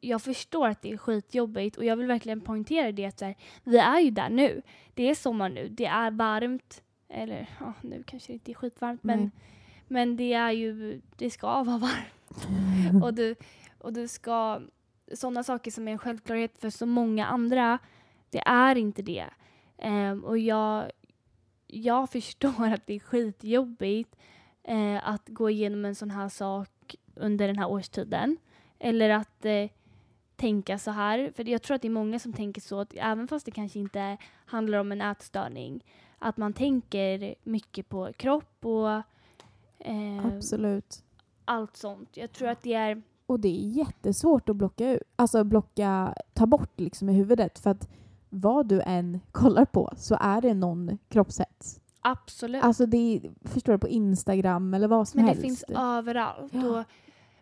jag 0.02 0.22
förstår 0.22 0.68
att 0.68 0.82
det 0.82 0.92
är 0.92 0.98
skitjobbigt 0.98 1.78
och 1.78 1.86
jag 1.86 1.96
vill 1.96 2.08
verkligen 2.08 2.42
poängtera 2.42 2.92
det 2.92 3.06
att 3.06 3.20
så 3.20 3.26
här, 3.26 3.36
vi 3.64 3.78
är 3.78 4.00
ju 4.00 4.10
där 4.12 4.30
nu. 4.30 4.62
Det 4.94 5.10
är 5.10 5.16
sommar 5.16 5.50
nu, 5.50 5.68
det 5.68 5.86
är 5.86 6.12
varmt. 6.12 6.82
Eller 7.10 7.50
ja, 7.60 7.74
nu 7.82 8.04
kanske 8.04 8.32
det 8.32 8.34
inte 8.34 8.52
är 8.52 8.54
skitvarmt 8.54 9.04
men, 9.04 9.32
men 9.88 10.18
det 10.18 10.34
är 10.34 10.52
ju, 10.52 11.02
det 11.16 11.30
ska 11.30 11.64
vara 11.64 11.78
varmt. 11.88 13.04
och, 13.04 13.14
du, 13.14 13.36
och 13.78 13.94
du 13.94 14.08
ska, 14.08 14.62
sådana 15.14 15.44
saker 15.44 15.72
som 15.72 15.88
är 15.88 15.92
en 15.92 15.98
självklarhet 15.98 16.58
för 16.58 16.70
så 16.70 16.86
många 16.86 17.26
andra, 17.26 17.80
det 18.30 18.40
är 18.46 18.76
inte 18.76 19.02
det. 19.02 19.26
Ehm, 19.78 20.24
och 20.24 20.38
jag, 20.38 20.92
jag 21.68 22.10
förstår 22.12 22.74
att 22.74 22.88
det 22.88 22.94
är 22.94 23.00
skitjobbigt 23.00 24.16
eh, 24.64 25.10
att 25.10 25.30
gå 25.30 25.50
igenom 25.50 25.86
en 25.86 25.96
sån 25.96 26.12
här 26.12 26.30
sak 26.30 26.96
under 27.16 27.48
den 27.48 27.58
här 27.58 27.70
årstiden. 27.70 28.38
Eller 28.80 29.10
att 29.10 29.46
eh, 29.46 29.70
tänka 30.36 30.78
så 30.78 30.92
här. 30.92 31.32
För 31.36 31.50
jag 31.50 31.62
tror 31.62 31.76
att 31.76 31.82
det 31.82 31.88
är 31.88 31.90
många 31.90 32.20
som 32.20 32.34
tänker 32.34 32.62
så, 32.62 32.80
att 32.80 32.94
även 32.96 33.28
fast 33.28 33.46
det 33.46 33.52
kanske 33.52 33.80
inte 33.80 34.18
handlar 34.46 34.78
om 34.78 34.92
en 34.92 35.02
ätstörning, 35.02 35.84
att 36.20 36.38
man 36.38 36.54
tänker 36.54 37.36
mycket 37.44 37.90
på 37.90 38.14
kropp 38.14 38.66
och 38.66 38.90
eh, 39.80 40.26
Absolut. 40.26 41.04
allt 41.46 41.78
sånt. 41.78 42.18
Jag 42.18 42.32
tror 42.32 42.48
att 42.48 42.62
det 42.62 42.74
är 42.74 43.02
Och 43.26 43.40
det 43.40 43.48
är 43.48 43.70
jättesvårt 43.70 44.50
att 44.50 44.56
blocka 44.56 44.92
ut, 44.92 45.02
alltså 45.16 45.44
blocka, 45.44 46.16
ta 46.34 46.46
bort 46.46 46.80
liksom 46.80 47.10
i 47.10 47.14
huvudet 47.14 47.60
för 47.60 47.70
att 47.70 47.90
vad 48.36 48.68
du 48.68 48.82
än 48.82 49.20
kollar 49.32 49.66
på 49.66 49.94
så 49.98 50.18
är 50.22 50.42
det 50.42 50.54
någon 50.54 50.98
kroppshets. 51.10 51.80
absolut 52.02 52.64
Alltså 52.64 52.86
det 52.86 52.98
är, 52.98 53.32
förstår 53.50 53.74
du, 53.74 53.80
på 53.80 53.88
Instagram 53.88 54.74
eller 54.74 54.88
vad 54.88 55.08
som 55.08 55.18
Men 55.18 55.26
det 55.26 55.32
helst. 55.32 55.42
finns 55.42 55.64
överallt. 55.80 56.54
Ja. 56.54 56.80
Och 56.80 56.86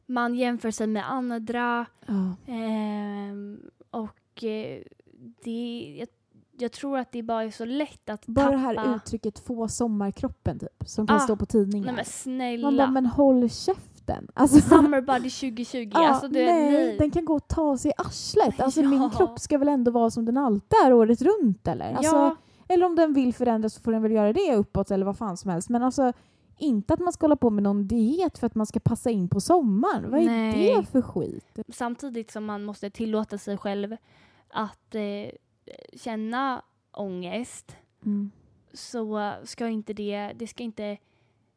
man 0.06 0.36
jämför 0.36 0.72
sig 0.72 0.88
med 0.88 1.12
andra. 1.12 1.86
Ja. 2.06 2.36
ehm, 2.54 3.60
och 3.92 4.44
eh, 4.44 4.82
det, 5.44 5.96
jag, 6.00 6.08
jag 6.58 6.72
tror 6.72 6.98
att 6.98 7.12
det 7.12 7.24
bara 7.24 7.44
är 7.44 7.52
så 7.52 7.66
lätt 7.66 8.10
att 8.10 8.26
Bara 8.28 8.46
tappa. 8.46 8.52
det 8.52 8.58
här 8.80 8.96
uttrycket 8.96 9.40
få 9.40 9.68
sommarkroppen 9.68 10.60
typ, 10.60 10.84
som 10.86 11.08
kan 11.08 11.16
Ah, 11.16 11.20
stå 11.20 11.36
på 11.36 11.46
tidningar. 11.46 11.86
Nej 11.86 11.96
men 11.96 12.06
snälla. 12.06 12.68
Man 12.72 12.78
bara, 12.78 12.92
men 12.92 13.06
håll 13.06 13.50
käften. 13.50 13.93
Alltså, 14.34 14.62
Summer 14.62 15.02
body 15.02 15.30
2020. 15.30 15.90
ja, 15.94 16.08
alltså, 16.10 16.28
du, 16.28 16.46
nej, 16.46 16.72
nej. 16.72 16.98
den 16.98 17.12
kan 17.12 17.26
gå 17.26 17.36
och 17.36 17.48
ta 17.48 17.78
sig 17.78 17.92
i 17.92 17.94
arslet. 17.98 18.60
Alltså 18.60 18.82
Ja. 18.84 18.90
min 18.90 19.10
kropp 19.10 19.40
ska 19.40 19.58
väl 19.58 19.68
ändå 19.68 19.92
vara 19.92 20.10
som 20.10 20.26
den 20.26 20.38
alltid 20.38 20.80
är 20.86 20.94
året 20.94 21.22
runt 21.22 21.68
eller? 21.68 21.94
Alltså, 21.94 22.16
ja, 22.16 22.36
Eller 22.68 22.86
om 22.86 22.96
den 22.96 23.14
vill 23.14 23.34
förändras 23.34 23.74
så 23.74 23.82
får 23.82 23.92
den 23.92 24.02
väl 24.02 24.12
göra 24.12 24.34
det 24.34 24.56
uppåt 24.56 24.92
eller 24.92 25.06
vad 25.06 25.18
fan 25.18 25.38
som 25.38 25.52
helst. 25.52 25.70
Men 25.70 25.84
alltså 25.84 26.14
inte 26.58 26.94
att 26.94 27.00
man 27.00 27.14
ska 27.14 27.24
hålla 27.24 27.36
på 27.36 27.50
med 27.50 27.64
någon 27.64 27.88
diet 27.88 28.38
för 28.38 28.48
att 28.48 28.56
man 28.56 28.66
ska 28.66 28.80
passa 28.80 29.10
in 29.10 29.30
på 29.30 29.42
sommaren. 29.42 30.12
Vad 30.12 30.20
är 30.22 30.26
Nej. 30.26 30.76
det 30.78 30.84
för 30.86 31.02
skit? 31.02 31.60
samtidigt 31.70 32.32
som 32.32 32.46
man 32.46 32.64
måste 32.64 32.90
tillåta 32.90 33.38
sig 33.38 33.58
själv 33.58 33.96
att 34.50 34.96
eh, 34.96 35.02
känna 35.94 36.62
ångest 36.92 37.76
Mm. 38.06 38.32
så 38.74 39.32
ska 39.44 39.68
inte 39.68 39.94
det, 39.94 40.32
det 40.36 40.48
ska 40.48 40.64
inte, 40.64 40.98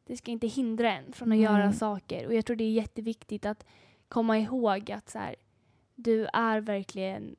det 0.07 0.17
ska 0.17 0.31
inte 0.31 0.47
hindra 0.47 0.93
en 0.97 1.13
från 1.13 1.27
att 1.27 1.37
Nej. 1.37 1.41
göra 1.41 1.73
saker. 1.73 2.27
Och 2.27 2.33
jag 2.33 2.45
tror 2.45 2.55
det 2.55 2.63
är 2.63 2.71
jätteviktigt 2.71 3.45
att 3.45 3.65
komma 4.07 4.37
ihåg 4.37 4.91
att 4.91 5.09
så 5.09 5.19
här, 5.19 5.35
du 5.95 6.27
är 6.33 6.61
verkligen 6.61 7.35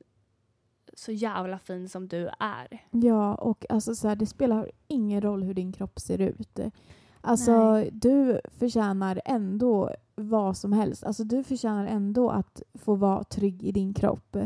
så 0.93 1.11
jävla 1.11 1.59
fin 1.59 1.89
som 1.89 2.07
du 2.07 2.29
är. 2.39 2.85
Ja, 2.91 3.35
och 3.35 3.65
alltså 3.69 3.95
så 3.95 4.07
här, 4.07 4.15
det 4.15 4.25
spelar 4.25 4.71
ingen 4.87 5.21
roll 5.21 5.43
hur 5.43 5.53
din 5.53 5.71
kropp 5.71 5.99
ser 5.99 6.21
ut. 6.21 6.59
Alltså, 7.21 7.71
Nej. 7.71 7.89
du 7.93 8.41
förtjänar 8.59 9.21
ändå 9.25 9.89
vad 10.15 10.57
som 10.57 10.73
helst. 10.73 11.03
Alltså, 11.03 11.23
du 11.23 11.43
förtjänar 11.43 11.87
ändå 11.87 12.29
att 12.29 12.61
få 12.73 12.95
vara 12.95 13.23
trygg 13.23 13.63
i 13.63 13.71
din 13.71 13.93
kropp. 13.93 14.37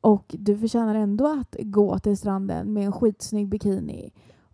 Och 0.00 0.34
du 0.38 0.58
förtjänar 0.58 0.94
ändå 0.94 1.26
att 1.26 1.56
gå 1.60 1.98
till 1.98 2.16
stranden 2.16 2.72
med 2.72 2.84
en 2.84 2.92
skitsnygg 2.92 3.48
bikini. 3.48 4.12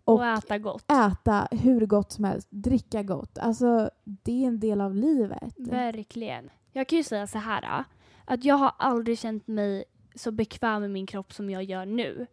Och, 0.09 0.15
Och 0.15 0.25
äta 0.25 0.57
gott. 0.57 0.91
äta 0.91 1.47
hur 1.51 1.85
gott 1.85 2.11
som 2.11 2.23
helst, 2.23 2.47
dricka 2.51 3.03
gott. 3.03 3.37
Alltså, 3.37 3.89
det 4.03 4.43
är 4.43 4.47
en 4.47 4.59
del 4.59 4.81
av 4.81 4.95
livet. 4.95 5.53
Verkligen. 5.57 6.49
Jag 6.71 6.87
kan 6.87 6.97
ju 6.97 7.03
säga 7.03 7.27
så 7.27 7.37
här 7.37 7.63
äh, 7.63 7.85
att 8.25 8.43
jag 8.43 8.55
har 8.55 8.71
aldrig 8.77 9.19
känt 9.19 9.47
mig 9.47 9.83
så 10.15 10.31
bekväm 10.31 10.81
med 10.81 10.91
min 10.91 11.05
kropp 11.05 11.33
som 11.33 11.49
jag 11.49 11.63
gör 11.63 11.85
nu. 11.85 12.27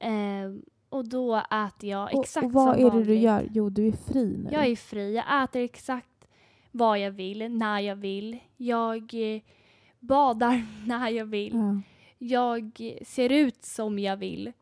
Ehm, 0.00 0.62
och 0.88 1.08
då 1.08 1.36
äter 1.36 1.90
jag 1.90 2.20
exakt 2.20 2.46
och 2.46 2.52
vad 2.52 2.74
som 2.76 2.86
är 2.86 2.90
det 2.90 2.96
du 2.96 3.02
vanligt. 3.04 3.22
gör? 3.22 3.48
Jo, 3.50 3.70
du 3.70 3.88
är 3.88 3.92
fri 3.92 4.36
nu. 4.44 4.48
Jag 4.52 4.66
är 4.66 4.76
fri. 4.76 5.14
Jag 5.14 5.44
äter 5.44 5.62
exakt 5.62 6.06
vad 6.70 6.98
jag 6.98 7.10
vill, 7.10 7.48
när 7.50 7.80
jag 7.80 7.96
vill. 7.96 8.38
Jag 8.56 9.34
eh, 9.34 9.40
badar 10.00 10.66
när 10.86 11.08
jag 11.08 11.26
vill. 11.26 11.54
Ja. 11.54 11.80
Jag 12.18 12.94
ser 13.06 13.32
ut 13.32 13.64
som 13.64 13.98
jag 13.98 14.16
vill. 14.16 14.52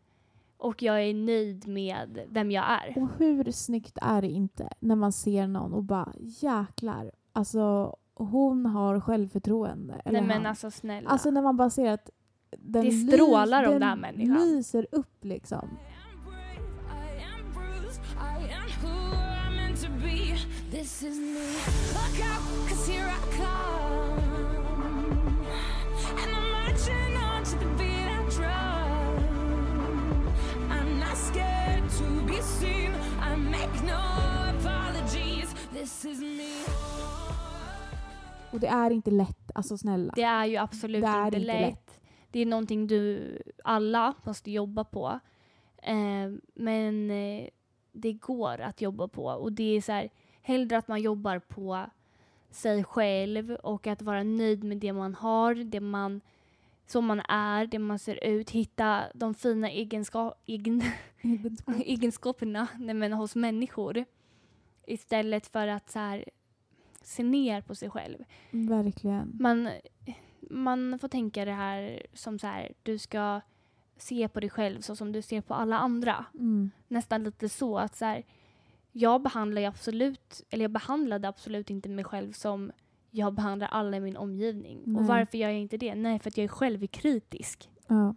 Och 0.59 0.83
jag 0.83 1.03
är 1.03 1.15
nöjd 1.15 1.69
med 1.69 2.27
vem 2.31 2.51
jag 2.51 2.65
är. 2.65 3.03
Och 3.03 3.09
hur 3.19 3.53
snyggt 3.53 3.99
är 4.03 4.23
det 4.23 4.29
inte 4.29 4.69
när 4.81 4.97
man 4.97 5.13
ser 5.13 5.47
någon 5.47 5.73
och 5.75 5.83
bara 5.85 6.13
jäklar, 6.19 7.11
alltså 7.33 7.97
hon 8.15 8.67
har 8.67 9.01
självförtroende. 9.01 9.95
Eller 10.05 10.21
Nej 10.21 10.29
men 10.29 10.37
han. 10.37 10.47
alltså 10.47 10.71
snälla. 10.71 11.11
Alltså 11.11 11.31
när 11.31 11.43
man 11.43 11.57
bara 11.57 11.71
ser 11.71 11.93
att 11.93 12.11
den, 12.59 12.85
Det 12.85 12.93
strålar 12.93 13.65
om 13.65 13.71
den 13.73 13.81
den 13.81 13.89
här 13.89 13.97
människan. 13.97 14.35
lyser 14.37 14.87
upp 14.93 15.25
liksom. 15.25 15.59
am 15.59 16.25
brave, 16.25 16.61
I 16.89 17.23
am 17.25 17.53
bruised, 17.55 18.03
I 18.17 18.53
am 18.53 18.71
who 18.83 19.15
I'm 19.17 19.57
meant 19.57 19.81
to 19.83 19.89
be. 20.03 20.37
This 20.71 21.03
is 21.03 21.19
me. 21.19 21.49
Look 21.95 22.19
out, 22.31 22.69
cause 22.69 22.93
here 22.93 23.07
I 23.09 23.37
come. 23.37 24.08
Och 38.59 38.63
det 38.63 38.69
är 38.69 38.91
inte 38.91 39.11
lätt, 39.11 39.51
alltså 39.55 39.79
snälla. 39.79 40.13
Det 40.17 40.23
är 40.23 40.45
ju 40.45 40.57
absolut 40.57 41.03
Det 41.03 41.09
är 41.09 41.27
inte, 41.27 41.39
lätt. 41.39 41.61
lätt. 41.61 42.01
Det 42.31 42.41
är 42.41 42.47
någonting 42.47 42.87
du 42.87 43.39
alla 43.65 44.15
måste 44.23 44.51
jobba 44.51 44.85
på. 44.85 45.21
Eh, 45.83 46.33
men 46.55 47.11
eh, 47.11 47.49
det 47.93 48.13
går 48.13 48.61
att 48.61 48.81
jobba 48.81 49.09
på. 49.09 49.25
Och 49.25 49.53
det 49.53 49.77
är 49.77 49.81
så 49.81 49.93
här, 49.93 50.09
hellre 50.43 50.79
att 50.79 50.89
man 50.89 51.03
jobbar 51.03 51.39
på 51.39 51.87
sig 52.51 52.85
själv 52.85 53.51
och 53.51 53.87
att 53.87 54.03
vara 54.03 54.23
nöjd 54.23 54.65
med 54.65 54.79
det 54.79 54.93
man 54.93 55.15
har, 55.15 55.55
det 55.55 55.81
man, 55.81 56.21
som 56.87 57.05
man 57.07 57.21
är, 57.29 57.67
det 57.67 57.79
man 57.79 57.99
ser 57.99 58.25
ut. 58.25 58.51
Hitta 58.51 59.05
de 59.15 59.35
fina 59.35 59.71
egenska, 59.71 60.35
egen, 60.47 60.83
egenskaperna 61.85 62.69
nej, 62.79 62.95
men 62.95 63.13
hos 63.13 63.35
människor. 63.37 64.05
Istället 64.87 65.47
för 65.47 65.69
att 65.69 65.91
så 65.91 65.99
här, 65.99 66.25
se 67.09 67.23
ner 67.23 67.61
på 67.61 67.75
sig 67.75 67.91
själv. 67.91 68.25
Verkligen. 68.51 69.37
Man, 69.41 69.69
man 70.51 70.99
får 70.99 71.09
tänka 71.09 71.45
det 71.45 71.53
här 71.53 72.07
som 72.13 72.39
så 72.39 72.47
här, 72.47 72.73
du 72.83 72.99
ska 72.99 73.41
se 73.97 74.29
på 74.29 74.41
dig 74.41 74.51
själv 74.51 74.81
så 74.81 74.97
som 74.97 75.13
du 75.13 75.23
ser 75.23 75.41
på 75.41 75.55
alla 75.55 75.79
andra. 75.79 76.25
Mm. 76.35 76.71
Nästan 76.89 77.25
lite 77.25 77.49
så 77.49 77.79
att 77.79 77.97
så 77.97 78.05
här, 78.05 78.25
jag 78.93 79.23
behandlar 79.23 79.63
absolut, 79.63 80.43
eller 80.51 80.65
jag 80.65 80.71
behandlade 80.71 81.29
absolut 81.29 81.71
inte 81.71 81.89
mig 81.89 82.05
själv 82.05 82.33
som 82.33 82.73
jag 83.11 83.35
behandlar 83.35 83.69
alla 83.69 83.97
i 83.97 84.01
min 84.01 84.17
omgivning. 84.17 84.83
Nej. 84.85 85.01
Och 85.01 85.07
varför 85.07 85.39
gör 85.39 85.49
jag 85.49 85.61
inte 85.61 85.77
det? 85.77 85.95
Nej, 85.95 86.19
för 86.19 86.31
att 86.31 86.37
jag 86.37 86.45
är 86.45 86.49
självkritisk. 86.49 87.71
Ja. 87.87 88.15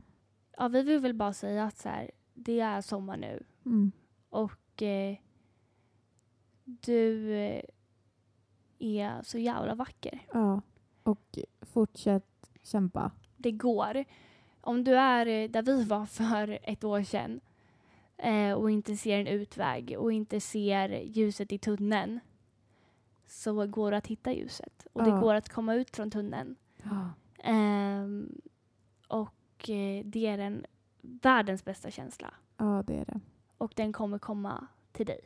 Ja, 0.57 0.67
vi 0.67 0.83
vill 0.83 0.99
väl 0.99 1.13
bara 1.13 1.33
säga 1.33 1.63
att 1.65 1.77
så 1.77 1.89
här, 1.89 2.11
det 2.33 2.59
är 2.59 2.81
sommar 2.81 3.17
nu 3.17 3.43
Mm. 3.65 3.91
och 4.29 4.81
eh, 4.81 5.17
du 6.63 7.33
eh, 7.33 7.61
är 8.83 9.21
så 9.23 9.37
jävla 9.37 9.75
vacker. 9.75 10.19
ja. 10.33 10.61
Och 11.03 11.37
fortsätt 11.61 12.49
kämpa. 12.63 13.11
Det 13.37 13.51
går. 13.51 14.05
Om 14.61 14.83
du 14.83 14.95
är 14.95 15.25
eh, 15.25 15.49
där 15.49 15.61
vi 15.61 15.83
var 15.83 16.05
för 16.19 16.59
ett 16.63 16.83
år 16.83 17.03
sedan 17.03 17.39
eh, 18.17 18.53
och 18.53 18.71
inte 18.71 18.97
ser 18.97 19.19
en 19.19 19.27
utväg 19.27 19.95
och 19.99 20.11
inte 20.13 20.39
ser 20.41 20.89
ljuset 20.89 21.51
i 21.51 21.57
tunneln 21.57 22.19
så 23.27 23.67
går 23.67 23.91
det 23.91 23.97
att 23.97 24.07
hitta 24.07 24.33
ljuset 24.33 24.87
och 24.93 25.01
Ja. 25.01 25.05
det 25.05 25.21
går 25.21 25.33
att 25.33 25.49
komma 25.49 25.73
ut 25.75 25.95
från 25.95 26.11
tunneln. 26.11 26.55
Ja. 26.83 27.09
Ehm, 27.43 28.41
och 29.07 29.69
eh, 29.69 30.05
det 30.05 30.27
är 30.27 30.37
den 30.37 30.65
världens 31.01 31.65
bästa 31.65 31.91
känsla 31.91 32.33
ja, 32.57 32.83
det 32.87 32.95
är 32.95 33.05
det. 33.05 33.19
och 33.57 33.73
den 33.75 33.93
kommer 33.93 34.19
komma 34.19 34.67
till 34.91 35.05
dig. 35.05 35.21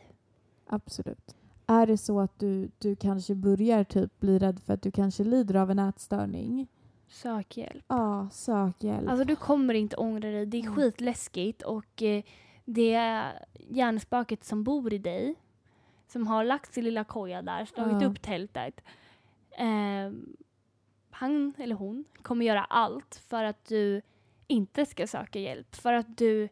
Absolut. 0.67 1.35
Är 1.67 1.87
det 1.87 1.97
så 1.97 2.19
att 2.19 2.39
du, 2.39 2.69
du 2.77 2.95
kanske 2.95 3.35
börjar 3.35 3.83
typ 3.83 4.19
bli 4.19 4.39
rädd 4.39 4.59
för 4.59 4.73
att 4.73 4.81
du 4.81 4.91
kanske 4.91 5.23
lider 5.23 5.55
av 5.55 5.71
en 5.71 5.79
ätstörning? 5.79 6.67
Sök 7.07 7.57
hjälp. 7.57 7.85
Ja, 7.87 8.27
sök 8.31 8.83
hjälp. 8.83 9.09
Alltså 9.09 9.25
du 9.25 9.35
kommer 9.35 9.73
inte 9.73 9.95
ångra 9.95 10.19
dig. 10.31 10.45
Det 10.45 10.57
är 10.57 10.61
Mm. 10.61 10.75
skitläskigt 10.75 11.61
och 11.61 12.01
eh, 12.03 12.23
det 12.65 12.93
är 12.93 13.45
hjärnspöket 13.69 14.43
som 14.43 14.63
bor 14.63 14.93
i 14.93 14.97
dig 14.97 15.35
som 16.07 16.27
har 16.27 16.43
lagt 16.43 16.73
sin 16.73 16.83
lilla 16.83 17.03
koja 17.03 17.41
där, 17.41 17.65
slagit 17.65 18.01
Ja. 18.01 18.07
upp 18.07 18.21
tältet. 18.21 18.81
Ehm, 19.57 20.35
han 21.09 21.53
eller 21.57 21.75
hon 21.75 22.05
kommer 22.21 22.45
göra 22.45 22.63
allt 22.63 23.15
för 23.29 23.43
att 23.43 23.65
du 23.65 24.01
inte 24.47 24.85
ska 24.85 25.07
söka 25.07 25.39
hjälp. 25.39 25.75
För 25.75 25.93
att 25.93 26.17
du 26.17 26.49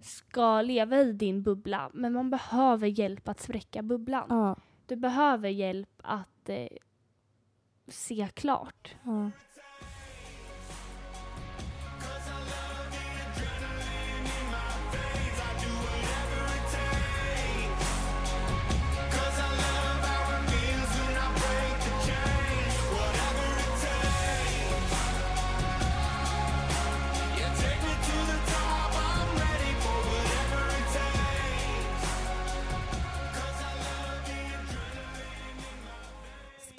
ska 0.00 0.62
leva 0.62 1.00
i 1.00 1.12
din 1.12 1.42
bubbla. 1.42 1.90
Men 1.94 2.12
man 2.12 2.30
behöver 2.30 2.86
hjälp 2.86 3.28
att 3.28 3.40
spräcka 3.40 3.82
bubblan. 3.82 4.26
ja, 4.28 4.56
Du 4.86 4.96
behöver 4.96 5.48
hjälp 5.48 6.00
att 6.02 6.48
eh, 6.48 6.66
se 7.88 8.28
klart. 8.34 8.94
ja. 9.04 9.30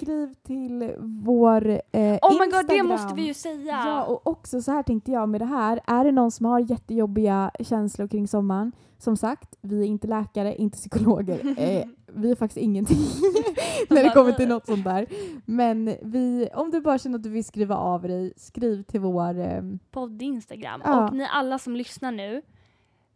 Skriv 0.08 0.34
till 0.42 0.94
vår 0.98 1.68
eh, 1.68 2.18
Oh 2.22 2.32
my 2.32 2.38
god, 2.38 2.50
det 2.52 2.58
Instagram. 2.58 2.86
måste 2.86 3.14
vi 3.14 3.22
ju 3.22 3.34
säga! 3.34 3.82
Ja, 3.86 4.04
och 4.04 4.26
också 4.26 4.62
så 4.62 4.72
här 4.72 4.82
tänkte 4.82 5.12
jag 5.12 5.28
med 5.28 5.40
det 5.40 5.44
här. 5.44 5.80
Är 5.86 6.04
det 6.04 6.12
någon 6.12 6.30
som 6.30 6.46
har 6.46 6.60
jättejobbiga 6.70 7.50
känslor 7.60 8.08
kring 8.08 8.28
sommaren? 8.28 8.72
Som 8.98 9.16
sagt, 9.16 9.56
vi 9.60 9.80
är 9.80 9.84
inte 9.86 10.06
läkare, 10.06 10.54
inte 10.56 10.76
psykologer. 10.78 11.40
Eh, 11.58 11.84
vi 12.06 12.30
är 12.30 12.34
faktiskt 12.34 12.56
ingenting 12.58 12.96
när 13.90 14.04
det 14.04 14.10
kommer 14.10 14.32
till 14.32 14.48
något 14.48 14.66
sånt 14.66 14.84
där. 14.84 15.06
Men 15.44 15.94
vi, 16.02 16.48
om 16.54 16.70
du 16.70 16.80
bara 16.80 16.98
känner 16.98 17.16
att 17.18 17.22
du 17.22 17.28
vill 17.30 17.44
skriva 17.44 17.76
av 17.76 18.02
dig, 18.02 18.32
skriv 18.36 18.82
till 18.82 19.00
vår... 19.00 19.38
Eh, 19.40 19.62
podd 19.90 20.22
Instagram. 20.22 20.80
Ja. 20.84 21.06
Och 21.08 21.14
ni 21.14 21.28
alla 21.32 21.58
som 21.58 21.76
lyssnar 21.76 22.12
nu, 22.12 22.42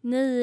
ni 0.01 0.43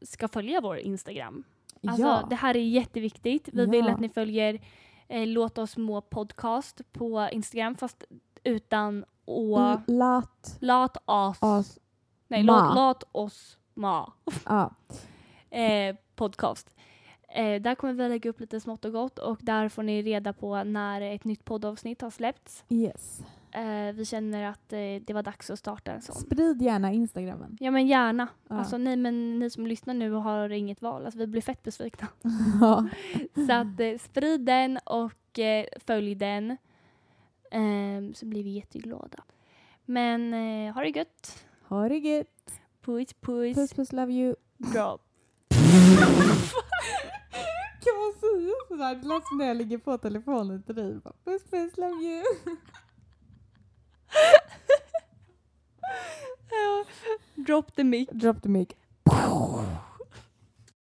eh, 0.00 0.06
ska 0.06 0.28
följa 0.28 0.60
vår 0.60 0.78
Instagram. 0.78 1.44
Alltså, 1.86 2.02
ja, 2.02 2.26
Det 2.30 2.36
här 2.36 2.56
är 2.56 2.60
jätteviktigt. 2.60 3.48
Vi 3.52 3.64
Ja. 3.64 3.70
vill 3.70 3.88
att 3.88 4.00
ni 4.00 4.08
följer 4.08 4.60
eh, 5.08 5.26
Låt 5.26 5.58
oss 5.58 5.76
må 5.76 6.00
podcast 6.00 6.80
på 6.92 7.28
Instagram 7.32 7.74
fast 7.76 8.04
utan 8.44 9.04
å. 9.26 9.58
L- 9.58 9.94
lat 9.96 10.56
Låt 10.60 10.96
oss. 11.04 11.42
oss... 11.42 11.78
nej, 12.28 12.42
låt, 12.42 12.74
låt 12.74 13.04
oss 13.12 13.58
ma. 13.74 14.12
Ja, 14.44 14.70
Eh, 15.50 15.96
podcast. 16.16 16.74
Eh, 17.28 17.62
där 17.62 17.74
kommer 17.74 17.92
vi 17.94 18.08
lägga 18.08 18.30
upp 18.30 18.40
lite 18.40 18.60
smått 18.60 18.84
och 18.84 18.92
gott 18.92 19.18
och 19.18 19.38
där 19.42 19.68
får 19.68 19.82
ni 19.82 20.02
reda 20.02 20.32
på 20.32 20.64
när 20.64 21.00
ett 21.00 21.24
nytt 21.24 21.44
poddavsnitt 21.44 22.00
har 22.00 22.10
släppts. 22.10 22.64
yes. 22.68 23.22
Eh, 23.54 23.92
vi 23.94 24.04
känner 24.04 24.44
att 24.44 24.72
eh, 24.72 24.78
det 24.78 25.12
var 25.12 25.22
dags 25.22 25.50
att 25.50 25.58
starta 25.58 25.92
en 25.92 26.02
sån. 26.02 26.16
Sprid 26.16 26.62
gärna 26.62 26.92
Instagrammen. 26.92 27.56
Ja 27.60 27.70
men 27.70 27.86
gärna. 27.86 28.28
Ja. 28.48 28.58
Alltså 28.58 28.78
nej 28.78 28.96
men 28.96 29.38
ni 29.38 29.50
som 29.50 29.66
lyssnar 29.66 29.94
nu 29.94 30.10
har 30.10 30.50
inget 30.50 30.82
val. 30.82 31.04
Alltså 31.04 31.18
vi 31.18 31.26
blir 31.26 31.42
fett 31.42 31.62
besvikna. 31.62 32.08
ja. 32.60 32.88
Så 33.46 33.52
att 33.52 33.80
eh, 33.80 33.98
sprid 33.98 34.40
den 34.40 34.78
och 34.84 35.38
eh, 35.38 35.66
följ 35.86 36.14
den. 36.14 36.56
Ehm, 37.50 38.14
så 38.14 38.26
blir 38.26 38.44
vi 38.44 38.50
jätteglada. 38.50 39.22
Men 39.84 40.34
eh, 40.34 40.74
ha 40.74 40.82
det 40.82 40.88
gött. 40.88 41.44
Ha 41.68 41.88
det 41.88 41.98
gött. 41.98 42.60
Puss 42.80 43.14
puss. 43.14 43.56
Puss 43.56 43.74
puss 43.74 43.92
love 43.92 44.12
you. 44.12 44.34
Drop. 44.58 45.00
Kan 47.84 47.94
man 47.96 48.12
säga 48.20 48.52
sådär? 48.68 48.94
Det 48.94 49.08
lät 49.08 49.26
som 49.26 49.38
när 49.38 49.46
jag 49.46 49.56
ligger 49.56 49.78
på 49.78 49.98
telefonen 49.98 50.62
till 50.62 50.74
dig. 50.74 51.00
Puss 51.24 51.44
puss 51.50 51.76
love 51.76 52.02
you. 52.02 52.22
Drop 57.44 57.74
the 57.76 57.84
mic. 57.84 58.08
Drop 58.16 58.40
the 58.40 58.48
mic. 58.48 58.76